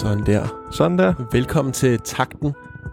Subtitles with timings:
[0.00, 0.68] Sådan der.
[0.70, 1.14] Sådan der.
[1.32, 2.46] Velkommen til Takten.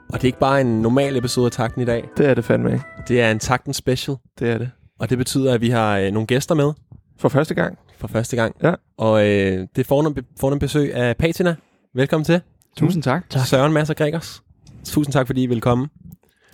[0.10, 2.10] Og det er ikke bare en normal episode af Takten i dag.
[2.18, 2.84] Det er det fandme ikke.
[3.08, 4.18] Det er en Takten special.
[4.40, 4.72] Det er det.
[5.00, 6.72] Og det betyder, at vi har øh, nogle gæster med
[7.20, 7.78] For første gang.
[7.98, 8.56] for første gang.
[8.64, 8.74] Ja.
[8.98, 11.56] Og øh, det er fornem, fornem besøg af Patina.
[11.96, 12.42] Velkommen til.
[12.78, 13.30] Tusind tak.
[13.30, 13.48] tak.
[13.48, 14.44] Søren Masser Gregers.
[14.86, 15.90] Tusind tak, fordi I vil komme.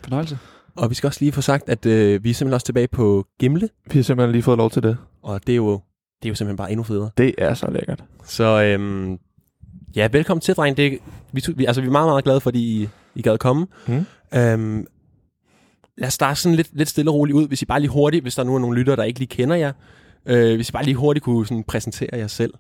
[0.03, 0.37] Fornøjelse.
[0.75, 3.25] Og vi skal også lige få sagt, at øh, vi er simpelthen også tilbage på
[3.39, 3.69] Gimle.
[3.91, 4.97] Vi har simpelthen lige fået lov til det.
[5.23, 5.71] Og det er jo,
[6.21, 7.09] det er jo simpelthen bare endnu federe.
[7.17, 8.03] Det er så lækkert.
[8.23, 9.17] Så øhm,
[9.97, 10.77] ja, velkommen til, dreng.
[10.77, 10.99] Det,
[11.31, 13.67] vi, vi, altså, vi er meget, meget glade for, at I, I gad komme.
[13.87, 14.05] Mm.
[14.33, 14.85] Øhm,
[15.97, 18.23] lad os starte sådan lidt, lidt stille og roligt ud, hvis I bare lige hurtigt,
[18.23, 19.71] hvis der nu er nogle lyttere, der ikke lige kender jer,
[20.25, 22.53] øh, hvis I bare lige hurtigt kunne sådan præsentere jer selv.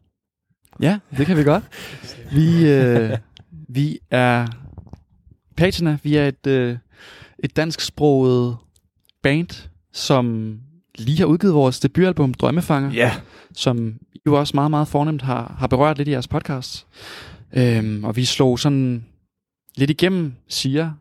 [0.81, 1.63] Ja, det kan vi godt.
[2.31, 3.17] Vi, øh,
[3.69, 4.47] vi er
[5.57, 5.97] Patina.
[6.03, 6.77] Vi er et, øh,
[7.43, 8.57] et dansksproget
[9.23, 10.57] band, som
[10.97, 13.11] lige har udgivet vores debutalbum Drømmefanger, Ja.
[13.53, 16.87] som I jo også meget, meget fornemt har, har berørt lidt i jeres podcast.
[17.53, 19.05] Øhm, og vi slog sådan
[19.77, 20.91] lidt igennem, siger,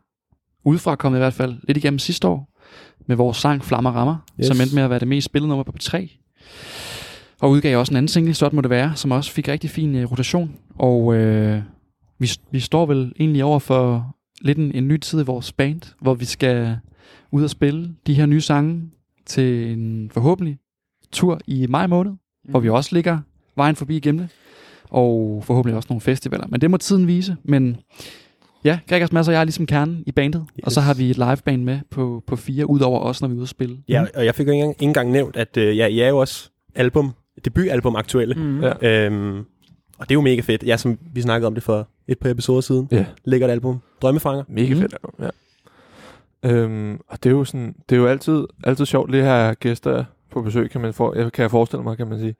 [0.65, 2.49] udefra kommet i hvert fald, lidt igennem sidste år,
[3.07, 4.47] med vores sang Flammer Rammer, Yes.
[4.47, 6.07] som endte med at være det mest spillede nummer på P3.
[7.41, 9.95] Og udgav også en anden single, Sådan må det være, som også fik rigtig fin
[9.95, 10.55] øh, rotation.
[10.75, 11.61] Og øh,
[12.19, 15.81] vi, vi står vel egentlig over for lidt en, en ny tid i vores band,
[16.01, 16.77] hvor vi skal
[17.31, 18.91] ud og spille de her nye sange
[19.25, 20.57] til en forhåbentlig
[21.11, 22.17] tur i maj måned, mm.
[22.49, 23.19] hvor vi også ligger
[23.55, 24.29] vejen forbi Gimle,
[24.89, 26.47] og forhåbentlig også nogle festivaler.
[26.47, 27.35] Men det må tiden vise.
[27.43, 27.77] Men
[28.63, 30.65] ja, Gregers Mads og jeg er ligesom kernen i bandet, yes.
[30.65, 33.35] og så har vi et liveband med på, på fire, udover os, når vi er
[33.35, 33.77] ude at spille.
[33.89, 36.07] Ja, og jeg fik jo ikke engang, ikke engang nævnt, at øh, ja, I er
[36.09, 37.11] jo også album,
[37.45, 38.35] debutalbum aktuelle.
[38.35, 38.63] Mm.
[38.63, 39.05] Ja.
[39.05, 39.37] Øhm,
[39.97, 40.63] og det er jo mega fedt.
[40.63, 42.87] Ja, som vi snakkede om det for et par episoder siden.
[42.91, 43.05] Ja.
[43.25, 43.79] Lækkert album.
[44.01, 44.43] Drømmefanger.
[44.49, 44.79] Mega Mm.
[44.81, 45.29] fedt album, ja.
[46.43, 49.55] Øhm, og det er jo sådan, det er jo altid, altid sjovt lige at have
[49.55, 52.35] gæster på besøg, kan man for, jeg, kan jeg forestille mig, kan man sige.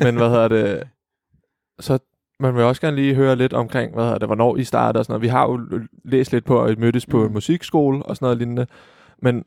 [0.00, 0.82] Men hvad hedder det,
[1.80, 1.98] så
[2.40, 5.04] man vil også gerne lige høre lidt omkring, hvad hedder det, hvornår I startede og
[5.04, 5.22] sådan noget.
[5.22, 5.60] Vi har jo
[6.04, 7.26] læst lidt på, at I mødtes på Mm.
[7.26, 8.66] en musikskole og sådan noget lignende.
[9.22, 9.44] Men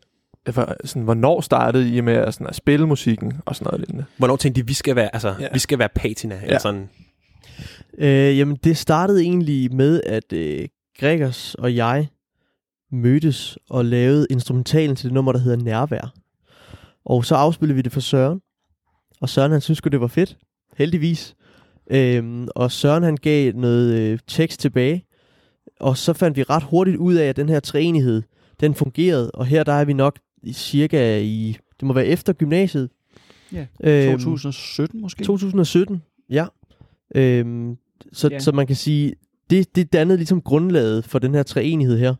[0.55, 4.05] var sådan, hvornår startede I med at, sådan, at spille musikken og sådan noget lignende?
[4.17, 5.47] Hvornår tænkte I, vi skal være, altså, Ja.
[5.53, 6.35] vi skal være patina?
[6.35, 6.59] Eller Ja.
[6.59, 6.89] sådan.
[7.97, 10.67] Øh, jamen, det startede egentlig med, at øh,
[10.99, 12.07] Gregers og jeg
[12.91, 16.13] mødtes og lavede instrumentalen til det nummer, der hedder Nærvær.
[17.05, 18.41] Og så afspillede vi det for Søren.
[19.21, 20.37] Og Søren, han synes det var fedt.
[20.77, 21.35] Heldigvis.
[21.91, 25.05] Øhm, og Søren, han gav noget øh, tekst tilbage.
[25.79, 28.21] Og så fandt vi ret hurtigt ud af, at den her træenighed,
[28.59, 29.31] den fungerede.
[29.31, 30.19] Og her der er vi nok
[30.53, 32.89] cirka i, det må være efter gymnasiet.
[33.53, 35.23] Ja, Øhm, 2017 måske?
[35.23, 36.45] 2017, ja.
[37.15, 37.77] Øhm,
[38.13, 38.39] så, Ja.
[38.39, 39.13] så man kan sige,
[39.49, 42.15] det, det dannede ligesom grundlaget for den her treenighed her.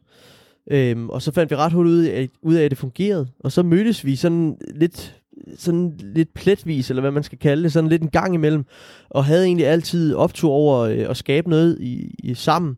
[0.72, 3.28] Øhm, og så fandt vi ret hurtigt ud af, ud af, at det fungerede.
[3.40, 5.22] Og så mødtes vi sådan lidt,
[5.57, 8.66] sådan lidt pletvis, eller hvad man skal kalde det, sådan lidt en gang imellem.
[9.09, 12.78] Og havde egentlig altid optur over øh, at skabe noget i, i sammen.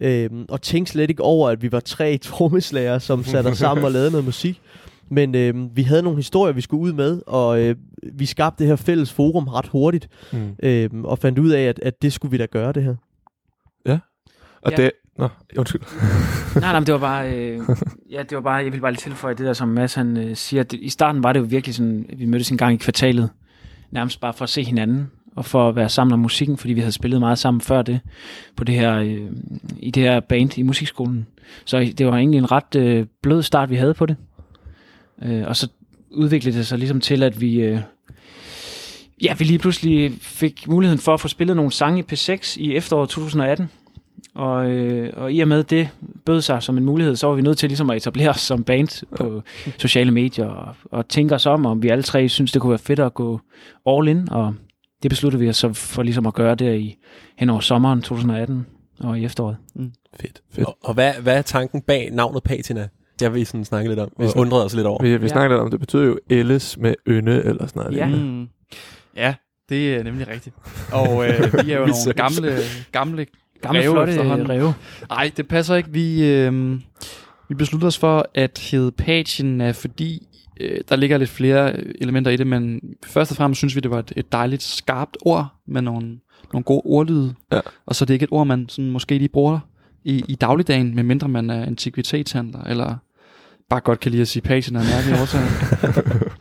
[0.00, 3.84] Øhm, og tænkte slet ikke over, at vi var tre trommeslager, som satte os sammen
[3.84, 4.60] og lavede noget musik.
[5.10, 7.76] Men øh, vi havde nogle historier, vi skulle ud med, og øh,
[8.12, 10.50] vi skabte det her fælles forum ret hurtigt, Mm.
[10.62, 12.94] øh, og fandt ud af, at, at det skulle vi da gøre, det her.
[14.62, 14.76] Og Ja.
[14.76, 15.80] det, nå, undskyld.
[16.60, 17.60] nej, nej, men det var bare, øh,
[18.10, 20.36] ja, det var bare, jeg ville bare lige tilføje det der, som Mads han øh,
[20.36, 20.62] siger.
[20.62, 23.30] Det, I starten var det jo virkelig sådan, at vi mødtes en gang i kvartalet,
[23.90, 26.80] nærmest bare for at se hinanden, og for at være sammen om musikken, fordi vi
[26.80, 28.00] havde spillet meget sammen før det,
[28.56, 29.30] på det her, øh,
[29.78, 31.26] i det her band i musikskolen.
[31.64, 34.16] Så det var egentlig en ret øh, blød start, vi havde på det.
[35.22, 35.68] Øh, og så
[36.10, 37.60] udviklede det sig ligesom til, at vi...
[37.60, 37.80] Øh,
[39.22, 42.74] Ja, vi lige pludselig fik muligheden for at få spillet nogle sange i P6 i
[42.74, 43.70] efteråret 2018.
[44.38, 45.88] Og, øh, og i og med det
[46.26, 48.64] bød sig som en mulighed, så var vi nødt til ligesom at etablere os som
[48.64, 49.42] band på
[49.78, 52.78] sociale medier og, og tænke os om, om vi alle tre synes, det kunne være
[52.78, 53.40] fedt at gå
[53.86, 54.28] all in.
[54.30, 54.54] Og
[55.02, 56.96] det besluttede vi os så for ligesom at gøre der i
[57.38, 58.66] hen over sommeren 2018
[59.00, 59.56] og i efteråret.
[60.20, 60.42] Fedt.
[60.52, 60.66] Fedt.
[60.66, 62.88] Og, og hvad, hvad er tanken bag navnet patina?
[63.18, 64.10] Det har vi sådan snakket lidt om.
[64.18, 65.02] Vi undrede os lidt over.
[65.02, 65.28] Vi, vi Ja.
[65.28, 67.96] snakkede lidt om, det betyder jo ældes med ynde eller sådan noget.
[67.96, 68.06] Ja.
[68.06, 68.48] Mm.
[69.16, 69.34] Ja,
[69.68, 70.56] det er nemlig rigtigt.
[70.92, 72.56] Og øh, vi er jo Vi nogle gamle,
[72.92, 73.26] gamle
[73.62, 74.48] Gamle Ræve flotte efterhånden.
[74.48, 74.74] ræve.
[75.08, 75.90] Nej, det passer ikke.
[75.92, 76.80] Vi, øh,
[77.48, 80.26] vi besluttede os for at hedde Patina, fordi
[80.60, 83.80] øh, der ligger lidt flere øh, elementer i det, men først og fremmest synes vi,
[83.80, 86.18] det var et, et dejligt skarpt ord med nogle,
[86.52, 87.34] nogle gode ordlyde.
[87.52, 87.60] Ja.
[87.86, 89.58] Og så er det ikke et ord, man sådan måske lige bruger
[90.04, 92.96] i, i dagligdagen, medmindre man er antikvitetshandler, eller
[93.70, 95.48] bare godt kan lide at sige Patina af mærkelige årsager.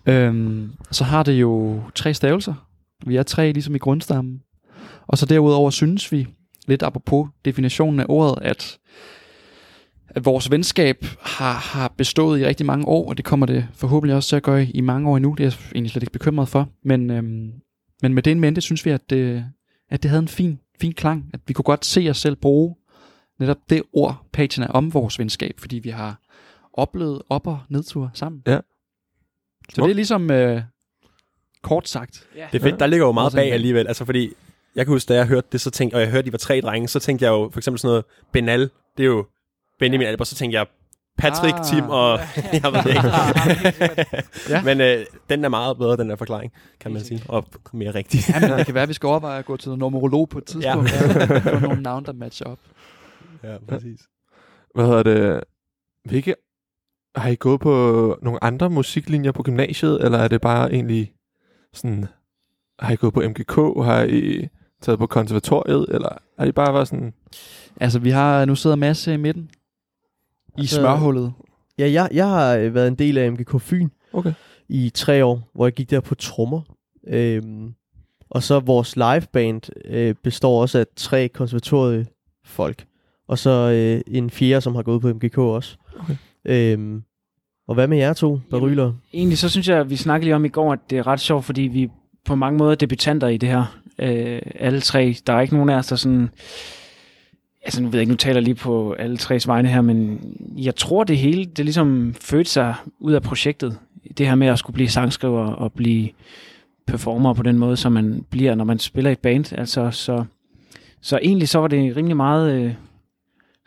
[0.28, 2.54] øhm, så har det jo tre stavelser.
[3.06, 4.42] Vi er tre ligesom i grundstammen.
[5.08, 6.28] Og så derudover synes vi,
[6.68, 8.78] lidt apropos definitionen af ordet, at,
[10.08, 14.16] at vores venskab har, har bestået i rigtig mange år, og det kommer det forhåbentlig
[14.16, 15.36] også til at gøre i mange år endnu.
[15.38, 16.69] Det er jeg egentlig slet ikke bekymret for.
[16.84, 17.52] Men, øhm,
[18.02, 19.46] men med det en mente, synes vi, at det,
[19.90, 22.75] at det havde en fin, fin klang, at vi kunne godt se os selv bruge
[23.40, 26.22] netop det ord, er om vores venskab, fordi vi har
[26.74, 28.42] oplevet op- og nedtur sammen.
[28.48, 28.60] Ja.
[29.69, 30.62] Så det er ligesom øh,
[31.62, 32.28] kort sagt.
[32.52, 33.88] Det er fedt, der ligger jo meget bag alligevel.
[33.88, 34.30] Altså fordi,
[34.77, 36.62] jeg kan huske, da jeg hørte det, så tænkte, og jeg hørte, de var tre
[36.62, 39.25] drenge, så tænkte jeg jo for eksempel sådan noget, Benal, det er jo
[39.79, 40.65] Benjamin Albert, så tænkte jeg,
[41.18, 41.65] Patrick, Ah.
[41.65, 42.19] Tim og...
[42.63, 43.07] jeg ved det ikke.
[44.50, 44.62] Ja.
[44.68, 47.24] Men øh, den er meget bedre, den der forklaring, kan man sige.
[47.27, 48.19] Og mere rigtig.
[48.29, 50.45] Ja, men det kan være, at vi skal overveje at gå til numerolog på et
[50.45, 51.35] tidspunkt, ja.
[51.35, 52.59] og få nogle navne, der matcher op.
[53.44, 54.00] ja, præcis.
[54.75, 55.44] Hvad hedder det?
[56.06, 56.35] Hvilke,
[57.15, 61.13] har I gået på nogle andre musiklinjer på gymnasiet, eller er det bare egentlig
[61.73, 62.06] sådan,
[62.80, 64.47] har I gået på MGK, har I
[64.81, 66.09] taget på konservatoriet, eller
[66.39, 67.13] har I bare været sådan,
[67.79, 69.50] Altså, vi har nu sidder masse i midten.
[70.57, 71.33] I Altså, smørhullet.
[71.79, 74.33] Ja, jeg, jeg har øh, været en del af MGK Fyn Okay.
[74.69, 76.62] i tre år, hvor jeg gik der på trommer.
[77.07, 77.74] Øhm,
[78.29, 82.85] og så vores liveband øh, består også af tre konservatoriefolk.
[83.27, 85.77] Og så øh, en fjerde, som har gået på MGK også.
[86.00, 86.15] Okay.
[86.45, 87.03] Øhm,
[87.68, 88.94] og hvad med jer to, Baryler?
[89.13, 91.19] Egentlig så synes jeg, at vi snakkede lige om i går, at det er ret
[91.19, 91.89] sjovt, fordi vi
[92.25, 93.80] på mange måder debutanter i det her.
[93.99, 95.15] Øh, alle tre.
[95.27, 96.29] Der er ikke nogen af os, der sådan...
[97.63, 100.19] Altså nu ved jeg ikke, nu taler jeg lige på alle tres vegne her, men
[100.57, 103.77] jeg tror det hele, det ligesom fødte sig ud af projektet.
[104.17, 106.09] Det her med at skulle blive sangskriver og blive
[106.88, 109.53] performer på den måde, som man bliver, når man spiller i et band.
[109.53, 110.25] Altså, så,
[111.01, 112.73] så egentlig så var det rimelig meget, øh,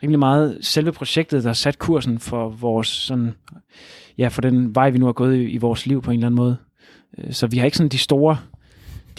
[0.03, 3.33] rimelig meget selve projektet, der satte kursen for vores sådan,
[4.17, 6.27] ja, for den vej, vi nu har gået i, i vores liv på en eller
[6.27, 6.57] anden måde.
[7.17, 8.37] Øh, så vi har ikke sådan de store,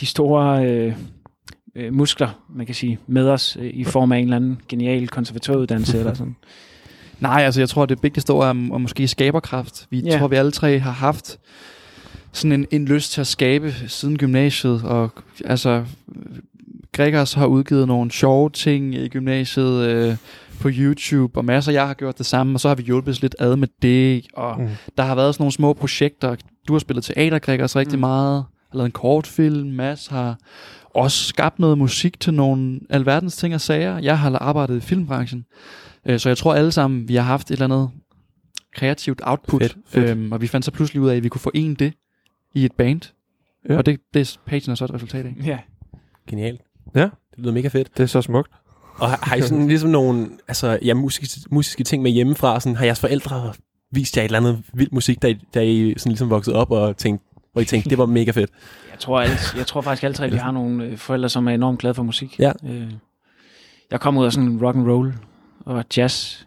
[0.00, 0.94] de store øh,
[1.74, 5.08] øh, muskler, man kan sige, med os øh, i form af en eller anden genial
[5.08, 6.36] konservatorieuddannelse eller sådan.
[7.20, 9.86] Nej, altså jeg tror, det vigtigste ord er, er måske skaberkraft.
[9.90, 10.08] Vi Ja.
[10.08, 10.18] yeah.
[10.20, 11.38] tror, vi alle tre har haft
[12.32, 14.82] sådan en, en lyst til at skabe siden gymnasiet.
[14.84, 15.10] Og
[15.44, 15.84] altså,
[16.92, 20.16] Gregers har udgivet nogle sjove ting i gymnasiet øh,
[20.60, 23.20] på YouTube, og masser af jer har gjort det samme, og så har vi hjulpet
[23.22, 24.68] lidt ad med det, og Mm.
[24.98, 26.36] der har været sådan nogle små projekter.
[26.68, 28.00] Du har spillet teater, Gregers, rigtig mm.
[28.00, 30.38] meget, har lavet en kortfilm, Mads har
[30.94, 33.98] også skabt noget musik til nogle alverdens ting og sager.
[33.98, 35.44] Jeg har arbejdet i filmbranchen,
[36.06, 37.90] Øh, Så jeg tror alle sammen, vi har haft et eller andet
[38.74, 40.10] kreativt output, Fedt, fedt.
[40.10, 41.92] Øhm, og vi fandt så pludselig ud af, at vi kunne forene det
[42.54, 43.00] i et band.
[43.68, 43.76] Ja.
[43.76, 45.34] Og det, det er pagen er så et resultat af.
[45.46, 45.58] Ja.
[46.26, 46.60] Genialt.
[46.94, 47.00] Ja.
[47.00, 47.96] Det lyder mega fedt.
[47.96, 48.50] det er så smukt.
[48.98, 52.60] Og har, har I sådan ligesom nogle altså, ja, musiske, musiske ting med hjemmefra?
[52.60, 53.52] Sådan, har jeres forældre
[53.92, 56.70] vist jer et eller andet vild musik, da I, da I sådan ligesom voksede op
[56.70, 58.50] og tænkte, hvor I tænkte, det var mega fedt?
[58.92, 61.52] Jeg tror, alle, jeg tror faktisk alle tre, vi har nogle øh, forældre, som er
[61.52, 62.38] enormt glade for musik.
[62.38, 62.52] Ja.
[62.68, 62.90] Øh,
[63.90, 65.14] jeg kom ud af sådan rock and roll
[65.64, 66.44] og jazz.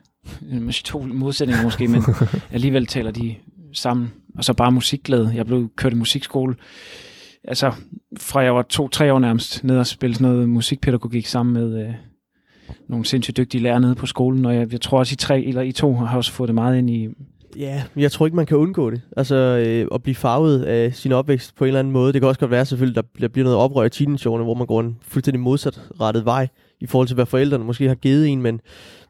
[0.52, 2.04] Øh, To modsætninger måske, men
[2.52, 3.36] alligevel taler de
[3.74, 4.14] sammen.
[4.38, 5.32] Og så bare musikglæde.
[5.36, 6.56] Jeg blev kørt i musikskole.
[7.44, 7.74] Altså,
[8.20, 11.94] fra jeg var to-tre år nærmest, ned og spille sådan noget musikpædagogik sammen med øh,
[12.90, 14.46] nogle sindssygt dygtige lærere nede på skolen.
[14.46, 16.78] Og jeg, jeg tror også, I tre eller I to har også fået det meget
[16.78, 17.08] ind i...
[17.60, 19.02] Ja, jeg tror ikke, man kan undgå det.
[19.18, 22.14] Altså, øh, at blive farvet af sin opvækst på en eller anden måde.
[22.14, 24.68] Det kan også godt være selvfølgelig, der, der bliver noget oprør i teenageårene, hvor man
[24.68, 26.48] går en fuldstændig modsatrettet vej
[26.80, 28.42] i forhold til, hvad forældrene måske har givet en.
[28.42, 28.62] Men,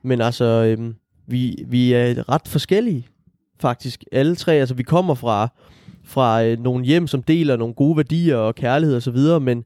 [0.03, 0.93] men altså, øh,
[1.27, 3.07] vi, vi er ret forskellige,
[3.59, 4.03] faktisk.
[4.11, 5.47] Alle tre, altså vi kommer fra,
[6.03, 9.63] fra øh, nogle hjem, som deler nogle gode værdier og kærlighed osv., men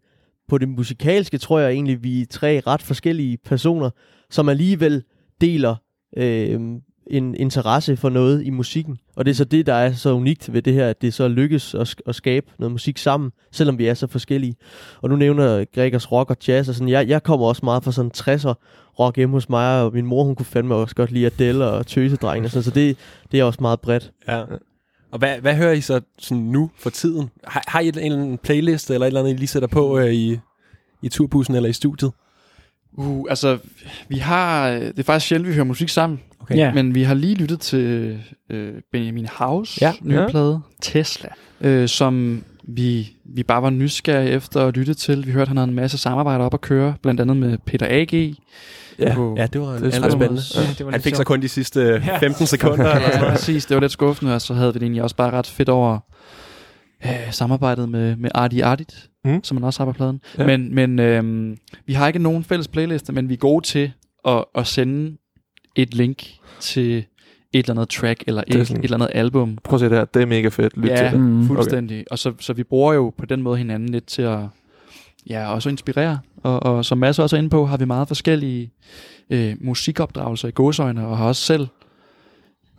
[0.49, 3.89] på det musikalske tror jeg egentlig, vi er tre ret forskellige personer,
[4.29, 5.03] som alligevel
[5.41, 5.75] deler
[6.17, 6.61] øh,
[7.09, 8.97] en interesse for noget i musikken.
[9.15, 11.27] Og det er så det, der er så unikt ved det her, at det så
[11.27, 14.55] lykkes at, at skabe noget musik sammen, selvom vi er så forskellige.
[15.01, 17.91] Og nu nævner Gregers rock og jazz, og sådan, jeg, jeg kommer også meget fra
[17.91, 18.53] sådan 60'er
[18.99, 21.87] rock hjemme hos mig, og min mor, hun kunne fandme også godt lide Adele og
[21.87, 22.97] Tøsedrengen, og sådan, så det,
[23.31, 24.11] det er også meget bredt.
[24.27, 24.43] Ja.
[25.11, 27.29] Og hvad, hvad hører I så sådan nu for tiden?
[27.43, 30.13] Har, har I en, anden playlist eller et eller andet, I lige sætter på øh,
[30.13, 30.39] i,
[31.01, 32.11] i turbussen eller i studiet?
[32.99, 33.57] Uh, altså,
[34.09, 34.69] vi har...
[34.69, 36.19] øh, Det er faktisk sjældent, vi hører musik sammen.
[36.41, 36.55] Okay.
[36.55, 36.73] Ja.
[36.73, 38.17] Men vi har lige lyttet til
[38.49, 39.93] øh, Benjamin House Ja.
[40.01, 40.27] nye Ja.
[40.29, 41.29] plade, Tesla,
[41.61, 45.27] øh, som vi, vi bare var nysgerrige efter at lytte til.
[45.27, 48.35] Vi hørte, han havde en masse samarbejder op at køre, blandt andet med Peter A.G.
[48.99, 50.41] Ja, på Ja, det var Det er spændende.
[50.55, 52.95] Ja, det var Han lidt fik så kun de sidste øh, 15 sekunder.
[52.95, 53.65] eller sådan Ja, præcis.
[53.65, 55.99] Det var lidt skuffende, og så havde vi det egentlig også bare ret fedt over
[57.05, 59.43] øh, samarbejdet med, med Ardi Ardit, Mm.
[59.43, 60.21] som man også har på pladen.
[60.37, 60.45] Ja.
[60.45, 63.91] Men, men øh, vi har ikke nogen fælles playliste, men vi er gode til
[64.27, 65.17] at, at sende
[65.75, 66.23] et link
[66.59, 67.05] til et
[67.53, 69.57] eller andet track, eller er et, sådan- et eller andet album.
[69.63, 70.77] Prøv at se det her, det er mega fedt.
[70.77, 70.95] Lyt Ja.
[70.95, 71.19] til det.
[71.19, 71.47] Mm.
[71.47, 71.95] Fuldstændig.
[71.97, 72.05] Okay.
[72.11, 74.39] Og så, så vi bruger jo på den måde hinanden lidt til at
[75.29, 76.19] ja, også inspirere.
[76.43, 78.71] Og, og som Mads også er inde på, har vi meget forskellige
[79.29, 81.67] øh, musikopdragelser i gåsøjne, og har også selv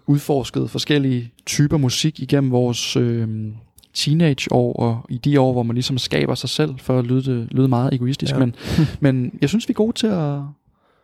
[0.07, 3.29] udforsket forskellige typer musik igennem vores øh,
[3.95, 7.49] teenageår, og i de år, hvor man ligesom skaber sig selv, for at lyde, det-
[7.53, 8.33] lyde meget egoistisk.
[8.35, 8.39] Ja.
[8.39, 8.55] Men,
[9.01, 10.43] men jeg synes, vi er gode til at høre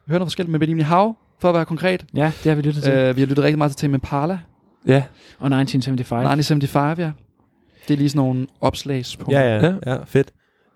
[0.08, 2.04] noget forskelligt med Benjamin Hav, for at være konkret.
[2.14, 2.92] Ja, det har vi lyttet til.
[2.92, 4.38] Øh, vi har lyttet rigtig meget til Tame Impala,
[4.86, 5.02] Ja,
[5.38, 6.18] og 1975.
[6.24, 7.10] 1975, ja.
[7.88, 9.40] Det er lige sådan nogle opslagspunkter.
[9.40, 9.92] Ja, ja, Ja.
[9.92, 10.28] ja, fedt.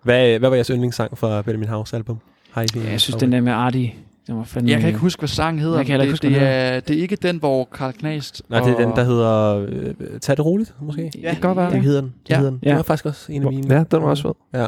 [0.03, 2.19] Hvad, hvad var jeres yndlingssang fra Benjamin House album?
[2.51, 3.93] Har I Ja, jeg synes, den der med Artie,
[4.31, 4.71] den var fandme...
[4.71, 5.77] Jeg kan ikke huske, hvad sangen hedder.
[5.77, 8.43] Jeg kan det, huske, det, er, det er ikke den, hvor Karl Knast...
[8.49, 11.03] Nej, det er den, der hedder øh, Tag det roligt, måske.
[11.15, 11.71] Det kan godt være.
[11.73, 12.15] Det hedder den.
[12.23, 12.37] Det Ja.
[12.37, 12.61] hedder den.
[12.63, 12.69] Ja.
[12.69, 12.71] Ja.
[12.71, 13.75] Det var faktisk også en af mine.
[13.75, 14.23] ja den var også
[14.53, 14.61] fed.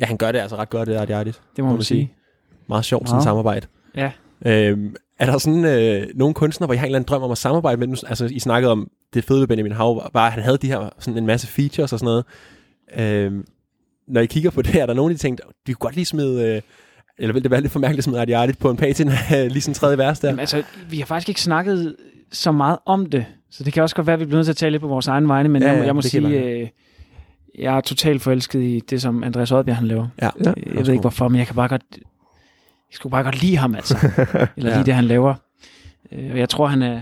[0.00, 2.12] Ja, han gør det altså ret godt, det er det Det må man sige.
[2.68, 3.24] Meget sjovt sådan Meget.
[3.24, 3.66] samarbejde.
[3.96, 4.10] Ja.
[4.46, 7.30] Øhm, er der sådan øh, nogle kunstnere, hvor I har en eller anden drøm om
[7.30, 7.96] at samarbejde med dem?
[8.06, 10.90] Altså, I snakkede om, det fede ved Benjamin Hav var, at han havde de her,
[10.98, 12.24] sådan en masse features og sådan noget.
[12.98, 13.44] Øhm,
[14.08, 16.54] når I kigger på det, er der nogen, der tænkte, de kunne godt lige smide,
[16.56, 16.62] øh,
[17.18, 19.06] eller vil det være lidt for mærkeligt at smide Artie på en page til
[19.50, 20.28] lige sådan tredje vers der?
[20.28, 21.96] Jamen, altså, vi har faktisk ikke snakket
[22.32, 24.52] så meget om det, så det kan også godt være, at vi bliver nødt til
[24.52, 26.42] at tale lidt på vores egen vegne, men Ja, jeg, ja, jeg må sige, jeg
[26.62, 26.68] øh,
[27.58, 30.08] jeg er totalt forelsket i det, som Andreas Oddbjerg han laver.
[30.22, 30.50] Ja, Ja.
[30.56, 32.00] Øh, Jeg ved ikke hvorfor, men jeg kan bare godt, jeg
[32.92, 33.96] skulle bare godt lide ham, altså.
[34.56, 34.82] Eller Ja.
[34.82, 35.34] det, han laver.
[36.12, 37.00] Øh, Og jeg tror, han er,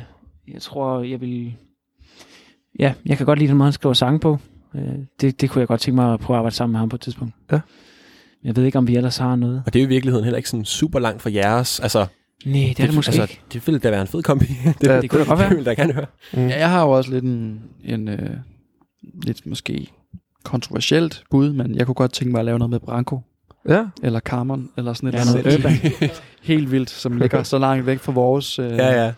[0.53, 1.55] jeg tror, jeg vil,
[2.79, 4.39] ja, jeg kan godt lide den måde, han skriver sange på.
[4.75, 4.83] Øh,
[5.21, 6.97] Det, det kunne jeg godt tænke mig at prøve at arbejde sammen med ham på
[6.97, 7.35] et tidspunkt.
[7.53, 7.61] Ja.
[8.47, 9.63] Jeg ved ikke, om vi ellers har noget.
[9.67, 11.81] Og det er jo i virkeligheden heller ikke sådan super langt fra jeres.
[11.81, 12.07] Altså,
[12.45, 13.41] Nej, det er det måske altså, ikke.
[13.53, 14.45] Det ville da være en fed kombi.
[14.81, 15.49] det, Ja, det kunne da godt være.
[15.49, 16.07] Det ville da gerne høre.
[16.33, 16.47] Mm.
[16.47, 18.31] Ja, jeg har jo også lidt en, en øh,
[19.23, 19.87] lidt måske
[20.45, 23.21] kontroversielt bud, men jeg kunne godt tænke mig at lave noget med Branko,
[23.69, 25.93] Ja, eller Carmen, eller sådan et Ja, eller noget andet.
[26.01, 26.11] urban.
[26.43, 29.13] Helt vildt, som ligger så langt væk fra vores, øh, Ja, ja.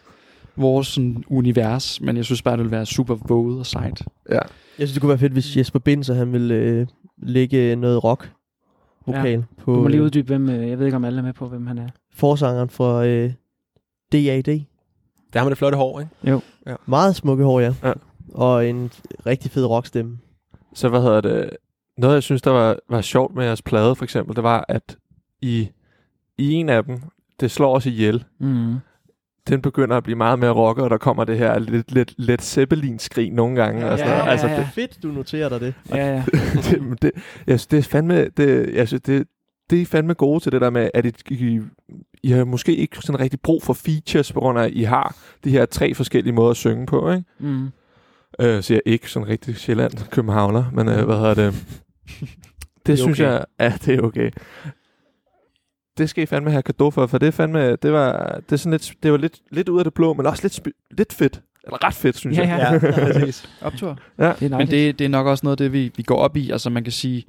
[0.56, 4.02] vores sådan, univers, men jeg synes bare, det ville være super våget og sejt.
[4.30, 4.34] ja.
[4.78, 6.86] Jeg synes, det kunne være fedt, hvis Jesper Binser, han ville øh,
[7.22, 8.30] lægge noget rock
[9.12, 9.62] vokal ja.
[9.64, 11.32] på Du må lige øh, uddybe, hvem, øh, jeg ved ikke, om alle er med
[11.32, 11.88] på, hvem han er.
[12.14, 13.32] forsangeren fra øh,
[14.12, 14.44] DAD.
[15.32, 16.12] Der har man det flotte hår, ikke?
[16.86, 17.74] Meget smukke hår, ja.
[17.84, 17.92] Ja.
[18.34, 18.90] Og en
[19.26, 20.18] rigtig fed rockstemme.
[20.74, 21.50] Så hvad hedder det?
[21.98, 24.96] Noget, jeg synes, der var, var sjovt med jeres plade, for eksempel, det var, at
[25.42, 25.68] i,
[26.38, 27.00] i en af dem,
[27.40, 28.74] det slår os ihjel, Mm.
[29.48, 32.42] Den begynder at blive meget mere rocket, og der kommer det her lidt, lidt, lidt
[32.42, 33.86] Zeppelin-skrig nogle gange.
[33.86, 34.26] Ja, og sådan ja, noget.
[34.26, 34.56] ja, altså, ja.
[34.56, 35.74] det, Fedt, du noterer dig det.
[35.90, 36.24] Ja, ja.
[36.70, 37.10] det, det,
[37.46, 39.26] jeg synes, det er fandme, det, jeg synes, det,
[39.70, 41.60] det er fandme gode til det der med, at I, I,
[42.22, 45.16] I har måske ikke sådan rigtig brug for features, på grund af, at I har
[45.44, 47.24] de her tre forskellige måder at synge på, ikke?
[47.38, 47.68] Mm.
[48.40, 51.54] Øh, så jeg ikke sådan rigtig Sjælland, Københavner, men øh, hvad hedder det?
[52.86, 53.30] Det, det synes okay.
[53.30, 54.30] jeg, ja, det er okay.
[55.98, 58.56] Det skal I fandme have kado for, for det er fandme, det var, det er
[58.56, 60.60] sådan lidt, det var lidt, lidt ud af det blå, men også lidt,
[60.98, 61.40] lidt fedt.
[61.64, 62.80] Eller ret fedt, synes Ja, jeg.
[62.82, 62.92] ja.
[63.12, 63.48] præcis.
[63.62, 63.98] Optur.
[64.18, 66.36] Det er Men det, det er nok også noget af det, vi, vi går op
[66.36, 66.50] i.
[66.50, 67.24] Altså man kan sige,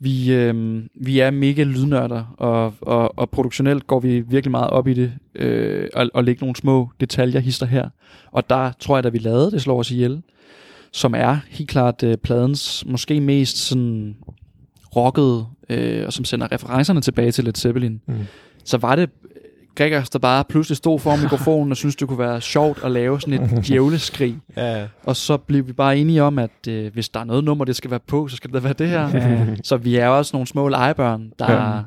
[0.00, 4.88] vi, øhm, vi er mega lydnørder, og, og, og produktionelt går vi virkelig meget op
[4.88, 7.88] i det, øh, og, og lægge nogle små detaljer hister her.
[8.32, 10.22] Og der tror jeg, da vi lavede Det slår os ihjel,
[10.92, 14.16] som er helt klart øh, pladens måske mest sådan
[14.96, 18.00] rockede, øh, og som sender referencerne tilbage til Led Zeppelin.
[18.06, 18.14] Mm.
[18.64, 19.10] Så var det
[19.74, 23.20] Gregers, der bare pludselig stod for mikrofonen og syntes, det kunne være sjovt at lave
[23.20, 24.36] sådan et djævleskrig.
[24.56, 24.86] Ja.
[25.04, 27.76] Og så blev vi bare enige om, at øh, hvis der er noget nummer, det
[27.76, 29.08] skal være på, så skal det da være det her.
[29.30, 29.46] Ja.
[29.64, 31.80] Så vi er også nogle små legebørn, der, Ja.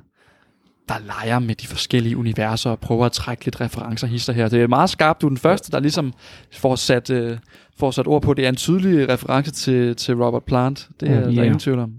[0.90, 4.48] der leger med de forskellige universer og prøver at trække lidt referencer hister her.
[4.50, 5.22] Det er meget skarpt.
[5.22, 6.14] Du er den første, der ligesom
[6.54, 7.38] får sat, øh,
[7.78, 8.34] får sat ord på.
[8.34, 10.88] Det er en tydelig reference til, til Robert Plant.
[11.00, 11.44] Det er Mm, der ja.
[11.44, 11.94] ingen tvivl om.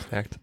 [0.00, 0.36] Stærkt.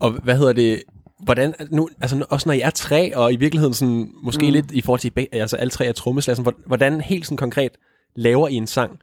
[0.00, 0.82] Og hvad hedder det?
[1.24, 4.52] Hvordan, nu, altså også når I er tre, og i virkeligheden sådan, måske mm.
[4.52, 7.70] Lidt i forhold til, altså alle tre er trommeslassen, hvor- hvordan helt sådan konkret
[8.16, 8.98] laver I en sang?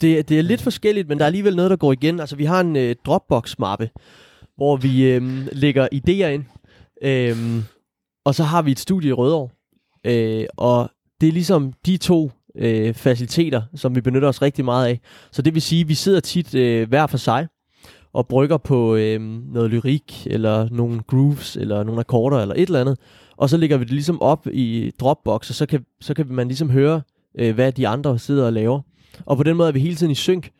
[0.00, 2.20] Det, er- det er lidt forskelligt, men der er alligevel noget, der går igen.
[2.20, 3.90] Altså, vi har en øh, Dropbox-mappe,
[4.56, 6.44] hvor vi øh, lægger idéer ind.
[7.02, 7.62] Øh,
[8.24, 9.48] og så har vi et studie i Rødovre.
[10.06, 14.86] Øh, og det er ligesom de to øh, faciliteter, som vi benytter os rigtig meget
[14.88, 15.00] af.
[15.32, 17.46] Så det vil sige, at vi sidder tit øh, hver for sig
[18.14, 19.20] og brygger på øh,
[19.52, 22.98] noget lyrik, eller nogle grooves, eller nogle akkorder, eller et eller andet.
[23.36, 26.48] Og så lægger vi det ligesom op i Dropbox, og så kan, så kan man
[26.48, 27.02] ligesom høre,
[27.38, 28.80] øh, hvad de andre sidder og laver.
[29.26, 30.50] Og på den måde er vi hele tiden i synk.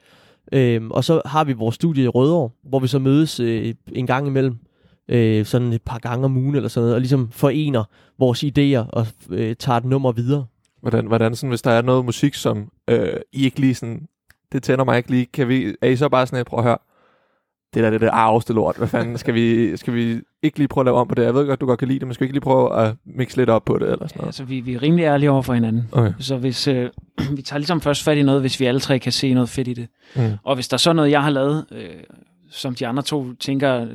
[0.53, 4.07] Øh, og så har vi vores studie i Rødovre, hvor vi så mødes øh, en
[4.07, 4.57] gang imellem,
[5.09, 7.85] øh, sådan et par gange om ugen eller sådan noget, og ligesom forener
[8.19, 10.47] vores idéer og øh, tager et nummer videre.
[10.81, 14.07] Hvordan, hvordan sådan, hvis der er noget musik, som øh, I ikke lige sådan,
[14.53, 16.65] det tænder mig ikke lige, kan vi, er I så bare sådan, at prøve at
[16.65, 16.79] høre,
[17.75, 20.83] det der, det der arveste lort, hvad fanden, skal vi, skal vi ikke lige prøve
[20.83, 21.25] at lave om på det?
[21.25, 22.95] Jeg ved godt, du godt kan lide det, men skal vi ikke lige prøve at
[23.07, 24.29] mixe lidt op på det, eller sådan noget?
[24.29, 25.89] Altså, vi, vi er rimelig ærlige over for hinanden.
[25.93, 26.13] Okay.
[26.19, 26.91] Så hvis øh,
[27.37, 29.69] vi tager ligesom først fat i noget, hvis vi alle tre kan se noget fedt
[29.69, 29.89] i det.
[30.17, 30.33] Mm.
[30.45, 31.85] Og hvis der er så noget, jeg har lavet, øh,
[32.51, 33.89] som de andre to tænker øh,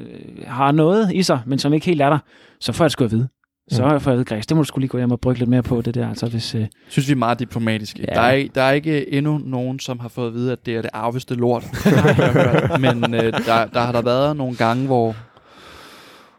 [0.48, 2.20] har noget i sig, men som ikke helt er der,
[2.60, 3.28] så får jeg det sgu at vide.
[3.72, 5.50] Så får jeg ved, Græs, det må du skulle lige gå hjem og brygge lidt
[5.50, 6.10] mere på, det der.
[6.10, 8.06] Altså, hvis, øh, Synes vi er meget diplomatiske.
[8.08, 8.14] Ja.
[8.14, 10.76] Der, er, ikke- der er ikke endnu nogen, som har fået at vide, at det
[10.76, 11.64] er det arveste lort.
[11.86, 12.82] jeg har hørt.
[12.82, 15.16] Men øh, der, der har der været nogle gange, hvor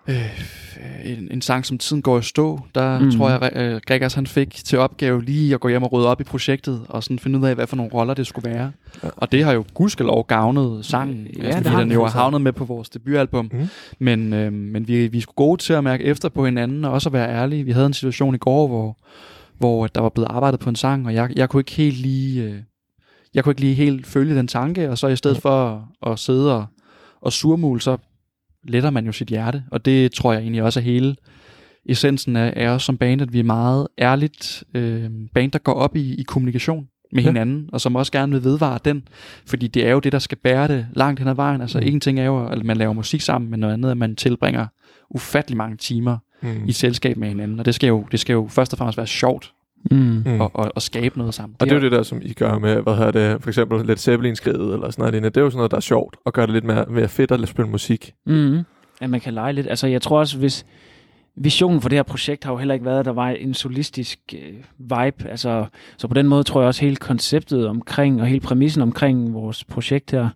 [0.09, 0.41] øh,
[1.05, 3.11] en, en sang som Tiden går i stå, der mm.
[3.11, 6.21] tror jeg, øh, Gregers han fik til opgave lige at gå hjem og rydde op
[6.21, 8.73] i projektet, og sådan finde ud af, hvad for nogle roller det skulle være.
[9.03, 9.09] Ja.
[9.17, 12.19] Og det har jo gudskelov gavnet sangen, Ja, altså, har fordi den jo er altså.
[12.19, 13.51] havnet med på vores debutalbum.
[13.53, 13.69] Mhm.
[13.99, 17.09] Men, øh, men vi, vi skulle gode til at mærke efter på hinanden, og også
[17.09, 17.65] at være ærlige.
[17.65, 18.97] Vi havde en situation i går, hvor,
[19.59, 22.43] hvor der var blevet arbejdet på en sang, og jeg, jeg kunne ikke helt lige...
[22.43, 22.55] Øh,
[23.35, 26.19] jeg kunne ikke lige helt følge den tanke, og så i stedet for at, at
[26.19, 26.67] sidde og,
[27.21, 27.97] og surmule, så
[28.65, 29.65] letter man jo sit hjerte.
[29.71, 31.17] Og det tror jeg egentlig også er hele
[31.87, 35.73] essensen af, af os som band, at vi er meget ærligt øh, band, der går
[35.73, 37.29] op i, i kommunikation med Ja.
[37.29, 39.09] hinanden, og som også gerne vil vedvare den,
[39.47, 41.61] fordi det er jo det, der skal bære det langt hen ad vejen.
[41.61, 41.87] Altså Mm.
[41.87, 44.17] en ting er jo, at man laver musik sammen, men noget andet er, at man
[44.17, 44.67] tilbringer
[45.11, 46.49] ufattelig mange timer Mm.
[46.69, 49.07] i selskab med hinanden, og det skal jo, det skal jo først og fremmest være
[49.07, 49.53] sjovt
[49.91, 50.23] mm.
[50.27, 50.41] Mm.
[50.41, 51.57] at, at, at skabe noget sammen.
[51.61, 53.87] Og det er jo det der, som I gør med, hvad hedder det, for eksempel
[53.87, 55.13] Led Zeppelin skridet eller sådan noget.
[55.13, 55.31] lignende.
[55.31, 57.31] Det er jo sådan noget, der er sjovt, og gør det lidt mere, mere fedt
[57.31, 58.15] at spille musik.
[58.27, 58.59] Mm.
[59.01, 59.67] At man kan lege lidt.
[59.67, 60.67] Altså, jeg tror også, hvis
[61.37, 64.19] visionen for det her projekt har jo heller ikke været, at der var en solistisk
[64.35, 65.29] øh, vibe.
[65.29, 69.35] Altså, så på den måde tror jeg også, hele konceptet omkring, og hele præmissen omkring
[69.35, 70.29] vores projekt her,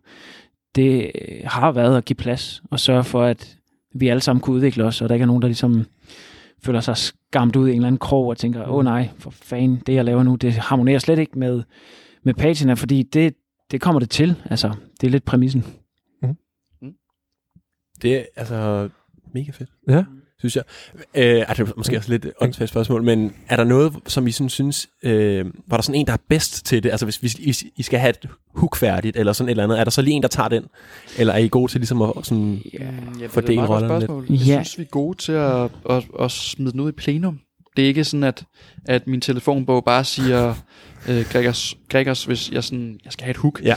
[0.75, 3.57] det øh, har været at give plads og sørge for, at
[3.95, 5.85] vi alle sammen kunne udvikle os, og der ikke er nogen, der ligesom
[6.65, 9.83] føler sig skamt ud i en eller anden krog og tænker, åh nej, for fanden,
[9.87, 11.63] det jeg laver nu, det harmonerer slet ikke med,
[12.23, 13.35] med patina, fordi det,
[13.71, 14.43] det kommer det til.
[14.45, 15.65] Altså, det er lidt præmissen.
[18.03, 18.89] Det er altså
[19.35, 19.71] mega fedt.
[19.89, 20.05] Ja.
[20.49, 20.65] Synes jeg.
[21.15, 24.31] Øh, er det måske også lidt et åndssvagt spørgsmål, men er der noget, som I
[24.31, 26.91] sådan synes, øh, var der sådan en, der er bedst til det?
[26.91, 29.85] Altså hvis, hvis, I skal have et hook færdigt, eller sådan et eller andet, er
[29.85, 30.65] der så lige en, der tager den?
[31.19, 32.63] Eller er I gode til ligesom at sådan...
[32.73, 32.79] Ja.
[33.21, 34.05] Ja, Fordele det er et meget godt rollerne lidt.
[34.05, 34.27] spørgsmål.
[34.31, 34.63] Jeg Ja.
[34.63, 37.41] synes, vi er gode til at, at, at smide den ud i plenum.
[37.77, 38.45] Det er ikke sådan, at,
[38.85, 40.55] at min telefonbog bare siger,
[41.09, 43.75] øh, Gregers, Gregers, hvis jeg, sådan, jeg skal have et hook, Ja.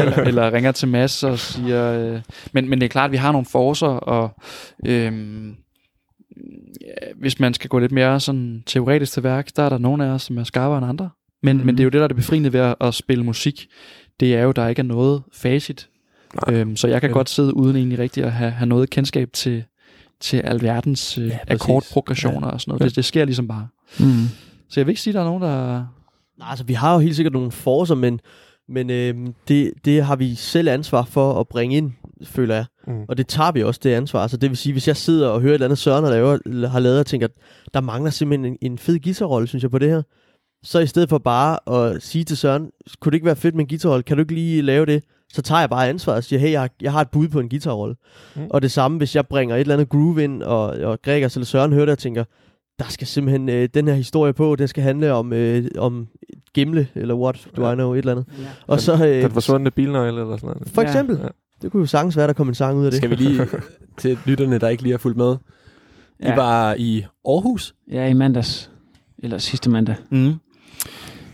[0.00, 1.92] eller, eller ringer til Mads og siger...
[2.14, 2.20] Øh,
[2.52, 4.30] men, men det er klart, at vi har nogle forser, og
[4.86, 5.12] øh,
[7.20, 10.08] hvis man skal gå lidt mere sådan teoretisk til værk, der er der nogle af
[10.08, 11.10] os, som er skarpere end andre.
[11.42, 11.66] Men, mm.
[11.66, 13.66] men det er jo det, der er det befriende ved at, at spille musik.
[14.20, 15.88] Det er jo, der ikke er noget facit.
[16.46, 16.56] Nej.
[16.58, 19.28] Øhm, så jeg kan Men- godt sidde uden egentlig rigtig at have, have noget kendskab
[19.32, 19.64] til,
[20.20, 22.80] til alverdens øh, Ja, ja, akkordprogressioner og sådan noget.
[22.80, 22.84] Ja.
[22.84, 23.68] Det, det sker ligesom bare.
[24.00, 24.24] Mm.
[24.68, 25.86] Så jeg vil ikke sige, at der er nogen, der...
[26.38, 28.20] Nej, altså vi har jo helt sikkert nogle forser, men,
[28.68, 31.92] men øhm, det, det har vi selv ansvar for at bringe ind,
[32.24, 32.64] føler jeg.
[32.86, 33.04] Mm.
[33.08, 34.22] Og det tager vi også, det ansvar.
[34.22, 36.40] Altså det vil sige, hvis jeg sidder og hører et eller andet Søren har lavet,
[36.46, 37.28] eller har lavet, og tænker,
[37.74, 40.02] der mangler simpelthen en, en fed guitarrolle, synes jeg, på det her.
[40.62, 43.64] Så i stedet for bare at sige til Søren, kunne det ikke være fedt med
[43.64, 44.02] en guitarrolle?
[44.02, 45.04] Kan du ikke lige lave det?
[45.32, 47.40] Så tager jeg bare ansvaret og siger, hey, jeg, har- jeg har et bud på
[47.40, 47.94] en guitarrolle.
[48.36, 48.42] Mm.
[48.50, 51.46] Og det samme, hvis jeg bringer et eller andet groove ind, og, og Gregers eller
[51.46, 52.24] Søren hører det og tænker,
[52.78, 56.06] der skal simpelthen øh, den her historie på, det skal handle om, øh, om
[56.54, 57.72] Gimle, eller what do Ja.
[57.72, 58.26] I know, et eller andet.
[58.38, 58.44] Ja.
[58.66, 60.68] Og så, øh, Den forsvundne bilnøgle eller sådan noget.
[60.74, 60.88] for Ja.
[60.88, 61.28] eksempel, Ja.
[61.62, 62.98] det kunne jo sagtens være, der kom en sang ud af det.
[62.98, 63.46] Skal vi lige
[64.00, 65.36] til lytterne, der ikke lige har fulgt med.
[66.20, 66.34] I Ja.
[66.34, 67.74] var i Aarhus.
[67.90, 68.70] Ja, i mandags.
[69.18, 69.94] Eller sidste mandag.
[70.10, 70.26] Mm.
[70.26, 70.34] Jeg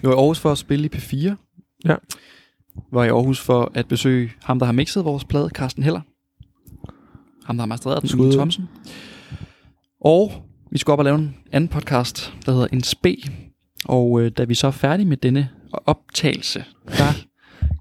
[0.03, 1.35] var i Aarhus for at spille i P4.
[1.85, 1.95] Ja.
[2.93, 6.01] Var i Aarhus for at besøge ham, der har mixet vores plade, Carsten Heller.
[7.45, 8.33] Ham, der har mastereret den, Skud.
[8.33, 8.69] Thomsen.
[10.01, 10.33] Og
[10.71, 13.17] vi skulle op og lave en anden podcast, der hedder En Spe.
[13.85, 15.49] Og øh, da vi så er færdige med denne
[15.87, 17.13] optagelse, der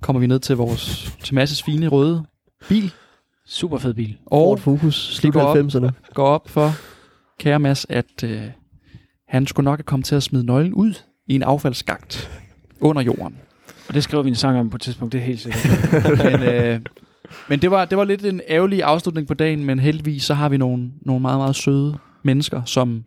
[0.02, 2.26] kommer vi ned til vores til Masses fine røde
[2.70, 2.92] bil.
[3.48, 4.18] Super fed bil.
[4.26, 5.58] Og Ford Focus, slut går op.
[5.58, 5.90] 90'erne.
[6.14, 6.72] går op for
[7.40, 8.42] kære Mads, at øh,
[9.28, 10.94] han skulle nok have kommet til at smide nøglen ud
[11.28, 12.30] i en affaldsskagt
[12.82, 13.38] under jorden.
[13.88, 16.04] Og det skriver vi en sang om på et tidspunkt, det er helt sikkert.
[16.26, 16.80] men øh,
[17.50, 20.50] men det, var, det var lidt en ærgerlig afslutning på dagen, men heldigvis så har
[20.50, 23.04] vi nogle, nogle meget, meget søde mennesker, som,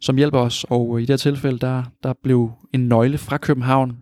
[0.00, 0.66] som hjælper os.
[0.70, 3.96] Og i det her tilfælde, der, der blev en nøgle fra København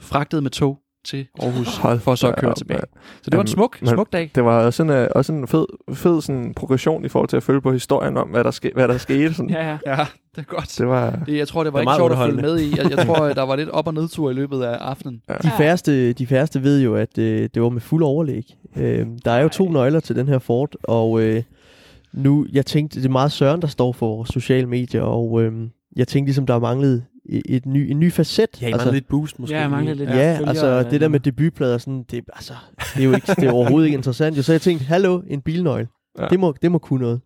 [0.00, 2.80] fragtet med tog til Aarhus Hold for så at køre op, tilbage.
[3.22, 4.30] Så det var en smuk, men- smuk dag.
[4.34, 7.60] Det var sådan, uh, også en fed, fed sådan, progression i forhold til at følge
[7.60, 9.34] på historien om, hvad der, ske, hvad der skete.
[9.34, 9.50] Sådan.
[9.50, 9.78] ja, ja.
[9.86, 10.74] Ja, det er godt.
[10.78, 11.10] Det var...
[11.26, 12.76] Det, jeg tror, det var, Det var ikke meget sjovt at følge med i.
[12.76, 15.22] Jeg, jeg tror, der var lidt op- og nedtur i løbet af aftenen.
[15.42, 18.44] De færreste, de færreste ved jo, at øh, det var med fuld overlæg.
[18.76, 21.42] Øh, der er jo to nøgler til den her Ford, og øh,
[22.12, 25.52] nu, jeg tænkte, det er meget Søren, der står for sociale medier, og øh,
[25.96, 28.62] jeg tænkte ligesom, der manglede et, et ny, en ny facet.
[28.62, 29.54] Ja, I altså, lidt boost måske.
[29.56, 30.10] Ja, jeg manglede lidt.
[30.10, 32.52] Ja, følger, altså øh, det der med debutplader, sådan, det, altså,
[32.94, 34.36] det er jo ikke, det er overhovedet ikke interessant.
[34.36, 35.88] Jo, så jeg tænkte, hallo, en bilnøgle.
[36.18, 36.22] Ja.
[36.22, 36.28] Ja.
[36.28, 37.20] Det, må, det må kunne noget.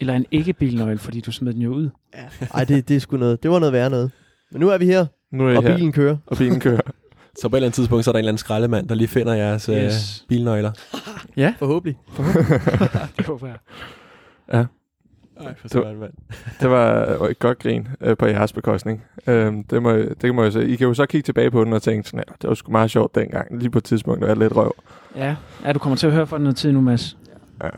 [0.00, 1.90] Eller en ikke-bilnøgle, fordi du smed den jo ud.
[2.54, 3.42] Ej, det, det er sgu noget.
[3.42, 4.10] Det var noget værre noget.
[4.52, 6.16] Men nu er vi her, Nu er jeg og her, bilen kører.
[6.26, 6.80] og bilen kører.
[7.40, 9.08] Så på et eller andet tidspunkt, så er der en eller anden skraldemand, der lige
[9.08, 9.76] finder jeres yes.
[9.76, 10.22] Yes.
[10.22, 10.72] øh, bilnøgler.
[11.58, 11.98] Forhåbentlig.
[13.16, 14.66] Det håber jeg.
[15.40, 16.12] Ej, for Det mand.
[16.60, 19.04] Det var øh, et godt grin øh, på jeres bekostning.
[19.26, 20.68] Øhm, det, må, det kan man jo se.
[20.68, 22.72] I kan jo så kigge tilbage på den og tænke, sådan, ja, det var sgu
[22.72, 23.58] meget sjovt dengang.
[23.58, 24.74] Lige på et tidspunkt, der var jeg lidt røv.
[25.16, 25.36] Ja.
[25.64, 27.16] ja, du kommer til at høre for den noget tid nu, Mads.
[27.62, 27.68] Ja.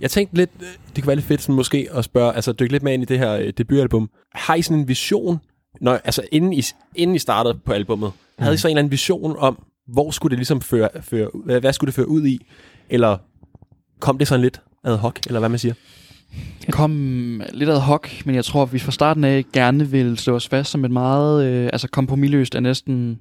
[0.00, 2.72] Jeg tænkte lidt, øh, det kunne være lidt fedt sådan måske at spørge, altså dykke
[2.72, 4.10] lidt mere ind i det her øh, debutalbum.
[4.34, 5.40] Har I sådan en vision,
[5.80, 6.62] når, altså inden I,
[6.94, 10.30] inden I startede på albummet, havde I så en eller anden vision om, hvor skulle
[10.30, 12.46] det ligesom føre, føre hvad, hvad skulle det føre ud i?
[12.90, 13.18] Eller
[14.00, 15.74] kom det sådan lidt ad hoc, eller hvad man siger?
[16.70, 20.34] Kom lidt ad hoc, men jeg tror, at vi fra starten af gerne vil slå
[20.34, 23.18] os fast som et meget, øh, altså kompromilløst er næsten,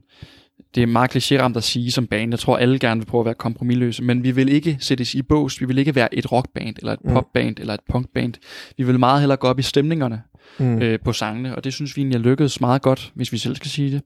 [0.76, 2.32] det er meget klichéramt at sige som band.
[2.32, 5.22] Jeg tror, alle gerne vil prøve at være kompromilløse, men vi vil ikke sættes i
[5.22, 5.62] bås.
[5.62, 7.14] Vi vil ikke være et rockband, eller et Mm.
[7.14, 8.34] popband, eller et punkband.
[8.78, 10.22] Vi vil meget hellere gå op i stemningerne
[10.60, 10.82] Mm.
[10.82, 13.56] øh, på sangene, og det synes vi egentlig er lykkedes meget godt, hvis vi selv
[13.56, 14.02] skal sige det.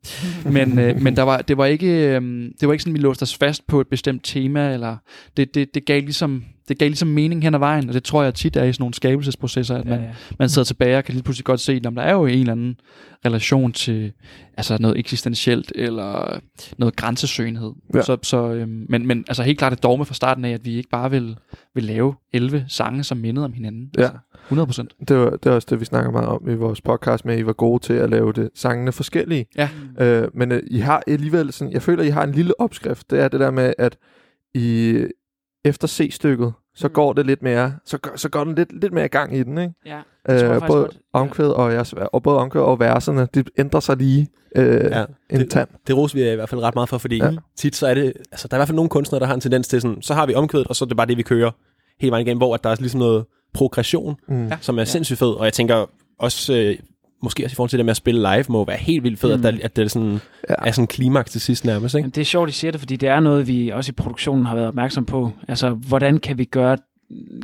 [0.53, 2.21] Men, øh, men der var, det, var ikke, øh,
[2.59, 4.97] det var ikke sådan, vi låste os fast på et bestemt tema, eller
[5.37, 8.23] det, det, det, gav ligesom, det gav ligesom mening hen ad vejen, og det tror
[8.23, 10.11] jeg tit er i sådan nogle skabelsesprocesser, at man, Ja, ja.
[10.39, 12.51] man sidder tilbage og kan lige pludselig godt se, at der er jo en eller
[12.51, 12.79] anden
[13.25, 14.11] relation til
[14.57, 16.39] altså noget eksistentielt eller
[16.77, 17.71] noget grænsesøgenhed.
[17.95, 18.01] Ja.
[18.01, 20.75] Så, så, øhm, men, men altså helt klart et dogme fra starten af, at vi
[20.75, 21.37] ikke bare vil,
[21.75, 23.89] vil lave 11 sange, som mindede om hinanden.
[23.97, 24.09] Ja,
[24.45, 24.93] 100 procent.
[25.07, 27.39] det, var, det er også det, vi snakker meget om i vores podcast med, at
[27.39, 29.45] I var gode til at lave det sangene forskellige.
[29.57, 29.69] Ja.
[29.99, 33.11] Øh, men øh, I har alligevel sådan, jeg føler, I har en lille opskrift.
[33.11, 33.97] Det er det der med, at
[34.53, 34.97] I
[35.67, 36.93] efter C-stykket, så Mm.
[36.93, 39.43] går det lidt mere, så, går- så går den lidt, lidt mere i gang i
[39.43, 39.73] den, ikke?
[39.85, 43.79] Ja, tror jeg Øh, både godt, og, jeres, og både omkvæd og verserne, de ændrer
[43.79, 45.67] sig lige øh, Ja, en det- tand.
[45.87, 47.31] Det roser vi i hvert fald ret meget for, fordi ja.
[47.57, 49.39] Tit så er det, altså der er i hvert fald nogle kunstnere, der har en
[49.41, 51.51] tendens til sådan, så har vi omkvædet, og så er det bare det, vi kører
[51.99, 54.51] hele vejen igennem, hvor at der er ligesom noget progression, Mm.
[54.61, 54.85] Som er Ja.
[54.85, 55.85] sindssygt fed, og jeg tænker
[56.19, 56.75] også, øh,
[57.23, 59.39] måske også i forhold til det med at spille live, må være helt vildt fedt,
[59.39, 59.45] Mm.
[59.45, 60.55] at, der, at det er sådan, Ja.
[60.57, 62.03] er sådan klimaks til sidst nærmest, ikke?
[62.03, 64.45] Jamen, det er sjovt, I siger det, fordi det er noget, vi også i produktionen
[64.45, 65.31] har været opmærksom på.
[65.47, 66.77] Altså, hvordan kan vi gøre,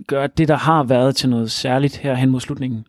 [0.08, 2.86] gøre det, der har været til noget særligt her hen mod slutningen?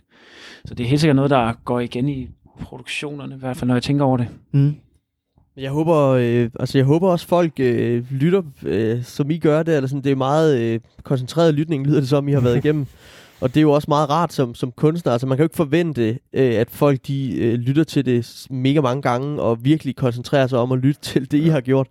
[0.65, 2.29] Så det er helt sikkert noget, der går igen i
[2.61, 4.27] produktionerne, i hvert fald når jeg tænker over det.
[4.53, 4.75] Mm.
[5.57, 9.77] Jeg håber, øh, altså jeg håber også folk øh, lytter, øh, som I gør det,
[9.77, 12.87] eller sådan, det er meget øh, koncentreret lytning, lyder det som, I har været igennem.
[13.41, 15.57] Og det er jo også meget rart som, som kunstner, altså man kan jo ikke
[15.57, 20.47] forvente, øh, at folk de øh, lytter til det mega mange gange, og virkelig koncentrerer
[20.47, 21.87] sig om at lytte til det, I har gjort.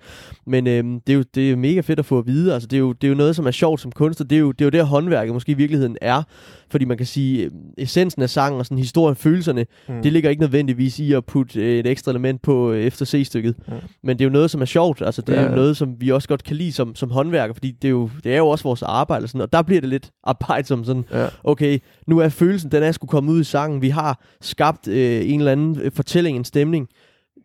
[0.47, 2.77] Men øh, det, er jo, det er mega fedt at få at vide, altså det
[2.77, 4.61] er jo, det er jo noget, som er sjovt som kunstner, det er jo, det
[4.61, 6.23] er jo der håndværket måske i virkeligheden er,
[6.69, 10.01] fordi man kan sige, øh, essensen af sangen og sådan historien, følelserne, Mm.
[10.03, 13.55] det ligger ikke nødvendigvis i at putte øh, et ekstra element på øh, efter C-stykket.
[13.67, 13.73] Mm.
[14.03, 15.01] Men det er jo noget, som er sjovt.
[15.01, 15.49] Altså, det er Ja.
[15.49, 18.09] jo noget, som vi også godt kan lide som, som håndværker, fordi det er, jo,
[18.23, 19.23] det er jo også vores arbejde.
[19.23, 21.27] Og, sådan, og der bliver det lidt arbejdsom sådan, Ja.
[21.43, 23.81] Okay, nu er følelsen, den er skulle komme ud i sangen.
[23.81, 26.87] Vi har skabt øh, en eller anden øh, fortælling, en stemning.